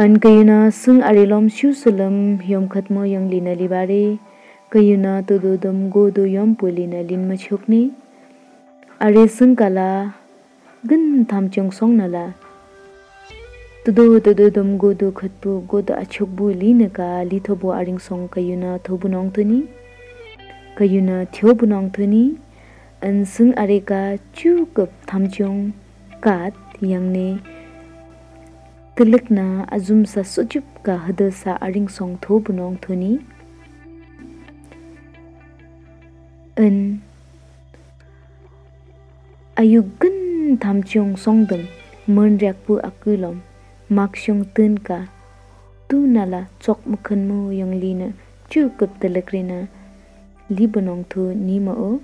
an 0.00 0.12
kayuna 0.22 0.56
sung 0.70 0.98
arilom 1.02 1.46
shu 1.50 1.68
sulam 1.78 2.38
yom 2.48 2.66
khatmo 2.72 3.02
yang 3.12 3.24
lina 3.30 3.54
libare 3.60 4.20
kayuna 4.74 5.14
do 5.26 5.56
dum 5.64 5.90
go 5.90 6.02
do 6.18 6.22
yom 6.34 6.54
pulina 6.60 7.00
lin 7.08 7.24
ma 7.30 7.34
chokni 7.44 7.80
are 9.06 9.24
sung 9.38 9.56
kala 9.62 10.14
gan 10.92 11.26
tham 11.32 11.50
chung 11.50 11.72
song 11.80 11.98
nala 12.02 12.22
tu 13.82 13.96
do 13.98 14.48
dum 14.60 14.78
go 14.78 14.92
do 15.02 15.10
khatpu 15.10 15.66
go 15.66 15.82
da 15.82 15.98
achok 16.06 16.30
bu 16.30 16.54
lina 16.62 16.88
ka, 17.00 17.10
li 17.26 17.42
thobo 17.50 17.74
aring 17.80 17.98
song 17.98 18.30
kayuna 18.30 18.78
thobu 18.86 19.10
nong 19.10 19.34
tuni 19.34 19.60
kayuna 20.78 21.20
thyo 21.34 21.58
bu 21.58 21.74
nong 21.74 21.90
tuni 21.90 22.24
an 23.02 23.24
sung 23.26 23.52
are 23.66 23.82
ka 23.92 24.02
chu 24.32 24.58
kap 24.78 24.90
tham 25.10 25.26
chung 25.26 25.62
kat 26.22 26.54
yang 26.94 27.10
ne 27.10 27.57
na 29.30 29.62
azum 29.70 30.02
sa 30.02 30.26
sujup 30.26 30.64
ka 30.82 30.98
hada 30.98 31.30
sa 31.30 31.54
aring 31.62 31.86
song 31.86 32.18
tho 32.18 32.40
bunong 32.40 32.82
thuni. 32.82 33.22
An 36.56 36.98
ayugan 39.54 40.58
thamchong 40.58 41.14
songdam 41.14 41.62
mern 42.08 42.38
rak 42.42 42.58
pu 42.66 42.82
akulom 42.82 43.38
makshong 43.88 44.42
tun 44.54 44.74
ka 44.78 45.06
tu 45.88 46.02
nala 46.02 46.50
chok 46.58 46.82
mukhan 46.82 47.30
mu 47.30 47.54
yang 47.54 47.78
lina 47.78 48.10
chu 48.50 48.66
kup 48.78 48.90
telekrina 48.98 49.68
li 50.50 50.66
bunong 50.66 51.06
thu 51.06 51.30
ni 51.46 51.60
ma 51.60 51.70
o. 51.70 52.02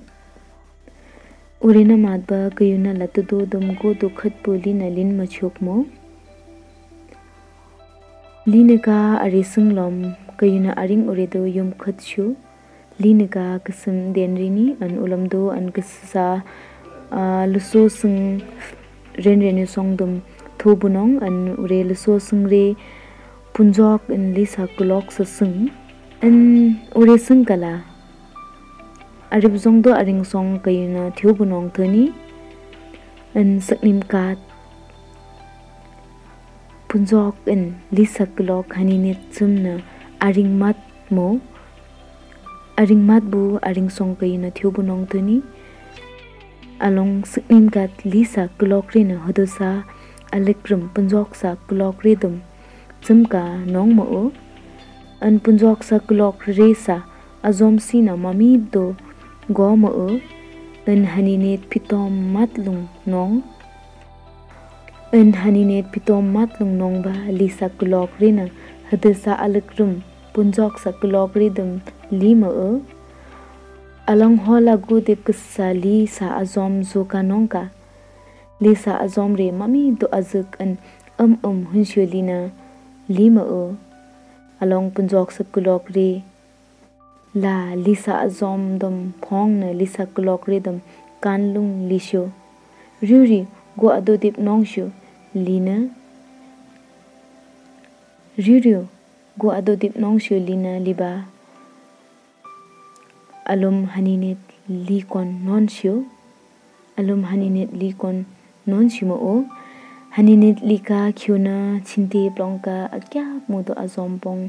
Urena 1.58 1.98
matba 1.98 2.54
kayuna 2.54 2.94
latu 2.94 3.26
do 3.26 3.42
dum 3.50 3.74
go 3.82 3.94
do 3.94 4.08
khat 4.14 4.34
pu 4.46 4.50
lina 4.62 4.86
lin 4.86 5.10
ma 5.18 5.26
mo 5.58 5.76
Linika 8.44 9.24
arisung 9.24 9.72
lom, 9.72 10.12
kayuna 10.36 10.76
aring 10.76 11.08
uredo 11.08 11.48
yum 11.48 11.72
khatshu 11.80 12.36
Linika 13.00 13.56
kasum 13.64 14.12
denrini, 14.12 14.76
an 14.84 15.00
ulamdo 15.00 15.48
an 15.56 15.72
kasa 15.72 16.44
luso 17.48 17.88
sung 17.90 18.44
ren 19.24 19.40
renu 19.40 19.64
songdum. 19.64 20.20
Thobunong 20.58 21.24
an 21.24 21.56
ure 21.56 21.88
luso 21.88 22.20
sung 22.20 22.44
re, 22.44 22.76
punjok 23.54 24.12
an 24.12 24.34
lisa 24.34 24.68
kulok 24.76 25.10
sa 25.10 25.24
sung. 25.24 25.72
An 26.20 26.84
ure 26.94 27.16
sung 27.16 27.46
kala. 27.46 27.82
Arib 29.32 29.56
zongdo 29.56 29.96
aring 29.96 30.20
song 30.22 30.60
kayuna 30.60 31.16
thobunong 31.16 31.72
thani. 31.72 32.12
An 33.34 33.56
saknim 33.64 34.06
kat 34.06 34.36
punjok 36.94 37.34
in 37.50 37.74
lisak 37.90 38.38
lok 38.38 38.78
hanine 38.78 39.18
chumna 39.34 39.82
aring 40.22 40.54
mat 40.60 40.78
mo, 41.10 41.42
aring 42.78 43.02
mat 43.02 43.24
bu 43.32 43.58
aring 43.66 43.90
song 43.90 44.14
kai 44.20 44.38
na 44.38 44.54
thyobu 44.54 44.78
nong 44.78 45.02
tuni 45.10 45.42
along 46.86 47.26
siknim 47.26 47.66
kat 47.76 47.90
lisa 48.12 48.46
klok 48.62 48.94
ri 48.94 49.02
na 49.10 49.16
hodosa 49.26 49.82
alikrum 50.36 50.86
punjok 50.94 51.34
sa 51.40 51.50
klok 51.66 52.06
ri 52.06 52.14
dum 52.14 52.36
chumka 53.02 53.42
nong 53.66 53.90
mo 53.98 54.04
o. 54.22 54.22
An 55.18 55.42
punjok 55.42 55.82
sa 55.88 55.98
klok 55.98 56.46
re 56.46 56.70
sa 56.78 57.02
azom 57.42 57.82
si 57.86 58.06
na 58.06 58.14
mami 58.14 58.54
do 58.72 58.94
go 59.50 59.74
mo 59.82 59.90
o. 59.90 60.08
An 60.86 61.10
hanine 61.10 61.58
pitom 61.70 62.30
matlung 62.34 62.86
nong 63.02 63.42
en 65.14 65.30
haninet 65.30 65.86
pitom 65.94 66.26
nong 66.80 66.98
ba 67.06 67.14
lisa 67.38 67.66
kulok 67.78 68.10
rina 68.18 68.46
hadisa 68.90 69.32
alakrum 69.44 70.02
punjok 70.34 70.74
sa 70.82 70.90
kulok 70.90 71.30
ridum 71.40 71.70
lima 72.10 72.50
o 72.50 72.70
along 74.10 74.36
hola 74.44 74.74
gu 74.86 74.96
de 75.06 75.14
kissa 75.24 75.70
li 75.82 75.96
sa 76.16 76.26
azom 76.42 76.82
zoka 76.82 77.20
nongka 77.30 77.62
li 78.62 78.72
sa 78.82 78.92
azom 79.04 79.30
re 79.40 79.46
mami 79.58 79.94
do 79.98 80.06
azuk 80.18 80.50
an 80.62 80.70
um 81.22 81.32
um 81.48 81.58
hunshulina 81.70 82.38
lima 83.16 83.44
o 83.60 83.62
along 84.62 84.90
punjok 84.94 85.28
sa 85.36 85.42
kulok 85.52 85.84
re 85.96 86.10
la 87.42 87.56
lisa 87.86 88.14
azom 88.26 88.62
dum 88.80 88.96
phong 89.22 89.52
na 89.60 89.68
lisa 89.80 90.10
kulok 90.14 90.42
re 90.50 90.58
dum 90.66 90.82
kanlung 91.22 91.72
lisho 91.90 92.22
ruri 93.08 93.40
go 93.78 93.86
adodip 93.98 94.34
nongshu 94.46 94.90
lina 95.34 95.76
ririo 98.38 98.88
go 99.38 99.50
ado 99.50 99.74
dip 99.76 99.94
nong 99.98 100.18
shu 100.22 100.34
lina 100.38 100.78
liba 100.78 101.26
alum 103.52 103.90
haninet 103.92 104.38
li 104.68 104.98
kon 105.02 105.28
non 105.46 105.68
shu 105.68 106.06
alum 106.98 107.26
haninet 107.30 107.70
li 107.80 107.90
kon 107.92 108.24
non 108.66 108.88
shimo 108.88 109.16
o 109.18 109.34
haninet 110.16 110.62
lika 110.62 111.10
khyuna 111.18 111.82
chinte 111.84 112.30
plongka 112.34 112.76
akya 112.96 113.24
mudo 113.50 113.72
azompong 113.84 114.42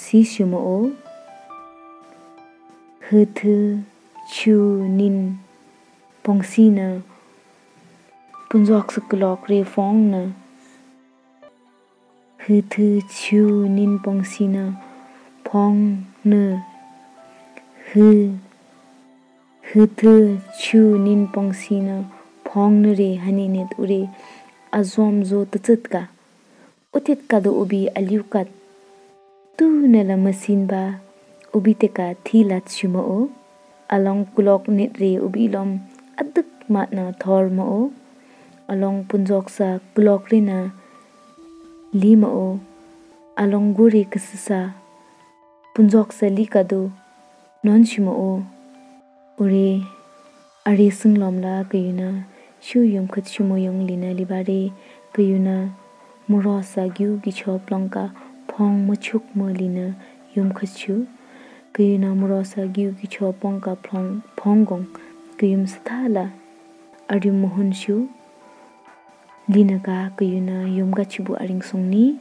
si 0.00 0.20
shimo 0.20 0.58
o 0.76 0.78
huthu 3.08 3.82
chu 4.28 4.84
nin 4.98 5.40
pongsina 6.22 7.00
punjok 8.48 8.86
sukulok 8.94 9.40
re 9.50 9.60
phong 9.72 10.00
na 10.12 10.20
hư 12.42 12.60
thư 12.70 13.00
chu 13.16 13.68
nin 13.76 13.98
pong 14.04 14.22
sina 14.24 14.64
phong 15.44 15.80
na 16.24 16.42
hư 17.90 18.08
hư 19.68 19.86
thư 19.96 20.36
chu 20.60 20.80
nin 21.04 21.26
pong 21.32 21.52
sina 21.60 21.96
phong 22.44 22.82
na 22.82 22.90
re 23.00 23.10
hani 23.24 23.46
net 23.56 23.70
ure 23.82 24.00
azom 24.78 25.14
zo 25.28 25.44
tachit 25.52 25.82
ka 25.92 26.02
utit 26.96 27.20
ka 27.30 27.40
do 27.44 27.50
ubi 27.62 27.80
aliu 27.98 28.22
ka 28.32 28.42
tu 29.56 29.68
nela 29.92 30.16
masin 30.24 30.60
ba 30.70 30.82
ubi 31.56 31.72
te 31.80 31.88
ka 31.96 32.06
thi 32.24 32.38
lat 32.50 32.64
shuma 32.76 33.02
o 33.18 33.20
along 33.94 34.22
kulok 34.34 34.62
net 34.76 34.92
re 35.02 35.12
ubi 35.26 35.44
lom 35.54 35.70
adik 36.20 36.48
mat 36.72 36.88
na 36.96 37.04
thor 37.20 37.44
ma 37.56 37.64
o 37.80 37.82
along 38.72 39.08
punjok 39.08 39.48
sa 39.56 39.68
clock 39.94 40.28
rina 40.32 40.58
lima 41.92 42.28
o 42.28 42.60
along 43.42 43.72
guri 43.76 44.04
kisisa 44.04 44.60
punjok 45.74 46.12
sa 46.12 46.26
likadu 46.28 46.92
non 47.64 47.82
shima 47.84 48.12
o. 48.12 48.44
Uri 49.38 49.86
ari 50.66 50.90
singlom 50.90 51.38
la 51.44 51.62
kayuna 51.70 52.26
shu 52.60 52.82
yum 52.82 53.06
khat 53.06 53.24
shimo 53.32 53.54
yong 53.54 53.86
lina 53.88 54.10
libare 54.18 54.74
kayuna 55.14 55.70
muro 56.28 56.58
sa 56.62 56.82
gyu 56.96 57.16
gi 57.22 57.32
chop 57.38 57.70
longka 57.70 58.04
phong 58.50 58.76
machuk 58.86 59.22
mo 59.38 59.46
lina 59.60 59.86
yum 60.34 60.50
khat 60.50 60.70
chu 60.80 61.06
kayuna 61.72 62.10
muro 62.18 62.42
sa 62.42 62.66
gyu 62.74 62.90
gi 62.98 63.06
chop 63.14 63.38
pongka 63.40 63.72
phong 63.86 64.20
phong 64.36 64.66
gong 64.68 64.86
kayum 65.38 65.64
sthala 65.70 66.24
ari 67.08 67.30
mohun 67.30 67.70
shu 67.72 67.96
linaka 69.48 70.12
kayuna 70.16 70.68
yumga 70.68 71.04
chibu 71.08 71.32
aring 71.40 71.64
songni. 71.64 72.20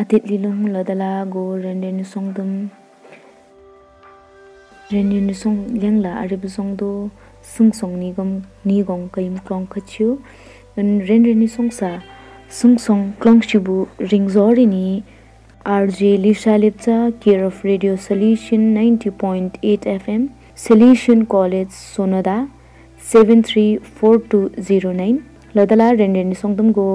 Atit 0.00 0.24
lilong 0.24 0.72
ladala 0.72 1.28
go 1.28 1.56
renden 1.56 2.04
songdum. 2.04 2.70
Renden 4.90 5.34
song 5.34 5.66
lengla 5.82 6.14
arib 6.22 6.44
songdo 6.48 7.10
sung 7.42 7.72
songni 7.72 8.14
gom 8.16 8.42
ni 8.64 8.82
gong 8.82 9.10
kayim 9.12 9.38
klong 9.44 9.66
khachu. 9.68 10.18
Ren 10.76 11.00
renden 11.08 11.48
song 11.48 11.70
sa 11.70 12.00
sung 12.48 12.78
song 12.78 13.14
klong 13.20 13.40
chibu 13.44 13.88
ring 13.98 14.28
zori 14.28 14.66
ni 14.66 15.04
RJ 15.66 16.18
Lisha 16.24 16.58
Lipta, 16.58 17.12
care 17.20 17.44
of 17.44 17.64
Radio 17.64 17.96
Solution 17.96 18.74
90.8 18.74 19.84
FM, 19.84 20.30
Solution 20.54 21.26
College, 21.26 21.68
Sonada, 21.68 22.48
734209. 22.96 25.29
लदला 25.56 25.90
रेन्डेनिसङदुम 26.00 26.68
गो 26.72 26.88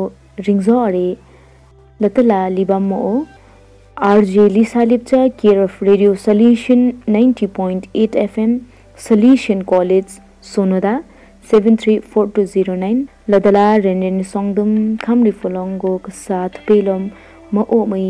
रिङझ 0.47 0.67
अरे 0.69 1.07
लतला 1.99 2.37
लिबम् 2.49 2.87
मओ 2.89 3.09
RJ 3.97 4.45
Lisa 4.53 4.83
Lepcha 4.83 5.25
care 5.41 5.59
of 5.63 5.83
radio 5.83 6.13
solution 6.23 6.81
90.8 7.15 7.47
point 7.57 7.85
eight 8.03 8.15
FM 8.23 8.57
solution 9.07 9.61
college 9.71 10.17
Sonada 10.53 10.95
seven 11.51 11.75
three 11.81 11.97
four 12.13 12.31
two 12.35 12.43
zero 12.53 12.75
nine. 12.75 12.97
लदला 13.29 13.67
रेन्डेनिसङदुम 13.87 14.71
खाम्रिफोलोङ 15.03 15.77
गोको 15.83 16.11
साथ 16.23 16.63
पेलम 16.67 17.03
म 17.53 17.55
ओ 17.61 17.85
मै। 17.85 18.05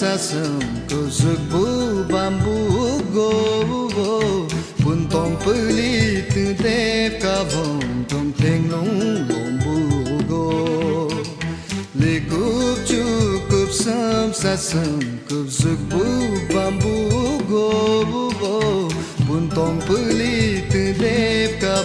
Sam 0.00 0.16
sasam 0.16 0.60
Kusuk 0.88 1.40
bambu 2.08 2.56
go 3.12 3.88
go 3.96 4.96
tom 5.12 5.36
puli 5.42 6.24
tu 6.32 6.54
tep 6.62 7.20
ka 7.20 7.44
vong 7.52 8.04
Tong 8.08 8.32
teng 8.40 8.70
long 8.72 9.28
lom 9.28 9.52
bu 9.60 9.76
go 10.30 10.46
Likup 12.00 12.76
cukup 12.88 13.70
sam 13.82 14.32
sasam 14.32 15.00
Kusuk 15.28 15.78
bambu 16.54 16.96
go 17.50 17.68
go 18.40 18.58
tom 19.54 19.74
puli 19.86 20.64
tu 20.72 20.82
tep 20.96 21.60
ka 21.60 21.76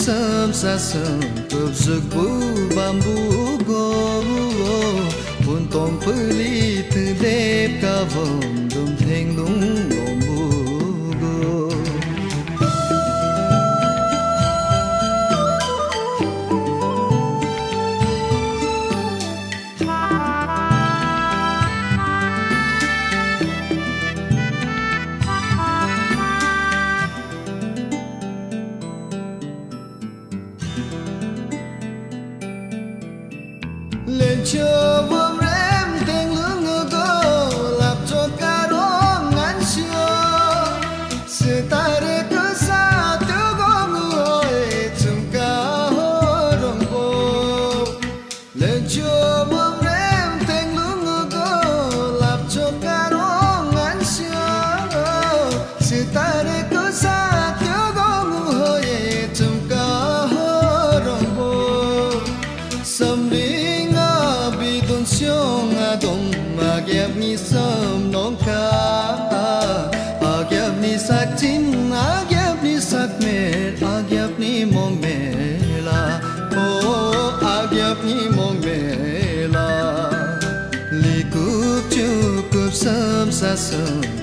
cukup 0.00 0.52
sam 0.52 0.52
sasam 0.52 1.20
Kup 1.48 1.72
sukbu 1.74 2.26
bambu 2.74 3.58
go 3.64 4.22
Puntong 5.44 6.00
peli 6.00 6.84
tedep 6.90 7.80
kavam 7.80 8.59
sam 83.40 84.19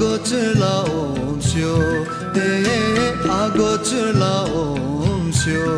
go 0.00 0.16
chữ 0.28 0.54
la 0.62 0.74
om 1.00 1.40
sio 1.40 1.76
e 2.34 2.50
a 3.28 3.48
go 3.56 3.76
chữ 3.88 4.02
la 4.22 4.36
om 4.64 5.32
sio 5.32 5.72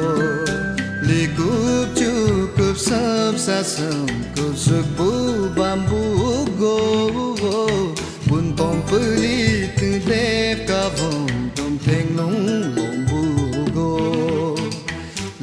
li 1.09 1.27
kup 1.37 1.87
chu 1.99 2.11
kup 2.57 2.77
sam 2.77 3.39
sa 3.39 3.63
sam 3.63 4.07
kup 4.37 4.55
su 4.57 4.79
bu 4.97 5.11
bambu 5.57 6.03
go 6.61 6.77
bun 8.29 8.47
tong 8.59 8.81
pu 8.89 8.99
li 9.23 9.69
tu 9.79 9.89
dep 10.09 10.59
ka 10.69 10.83
vom 10.97 11.51
tom 11.57 11.79
theng 11.85 12.17
nong 12.17 12.39
lom 12.77 12.97
bu 13.11 13.23
go 13.77 13.93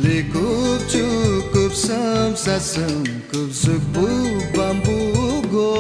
li 0.04 0.18
kup 0.34 0.80
chu 0.92 1.06
kup 1.54 1.74
sam 1.86 2.36
sa 2.36 2.60
sam 2.72 3.04
kup 3.32 3.50
su 3.62 3.74
bu 3.94 4.08
bambu 4.58 5.00
go 5.54 5.72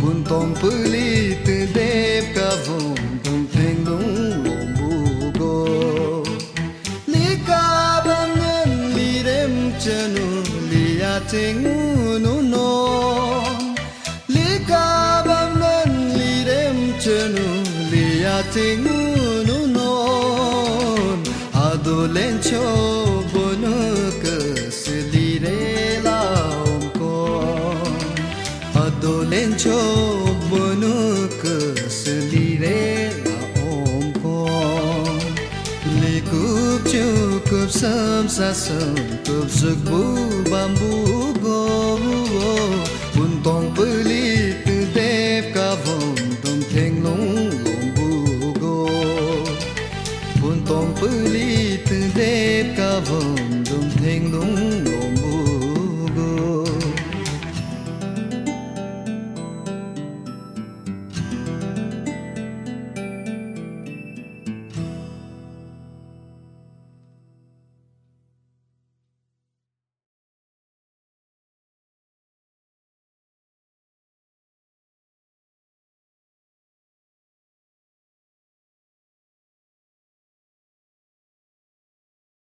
bun 0.00 0.24
tong 0.30 0.54
pu 0.60 0.70
li 0.92 1.21
cup 37.52 37.68
sam 37.68 38.24
sa 38.32 38.48
sam 38.56 38.96
cup 39.28 39.44
zuk 39.44 39.76
bu 39.84 40.00
bambu 40.48 40.92
go 41.44 41.60
bun 43.14 43.32
tong 43.44 43.68
puli 43.76 44.56
tu 44.64 44.76
dep 44.96 45.52
ka 45.56 45.68
vom 45.84 46.16
tom 46.42 46.58
đẹp 46.72 46.72
ca 46.72 46.84
long 47.04 47.28
bu 47.96 48.08
go 48.62 48.76
bun 50.40 50.58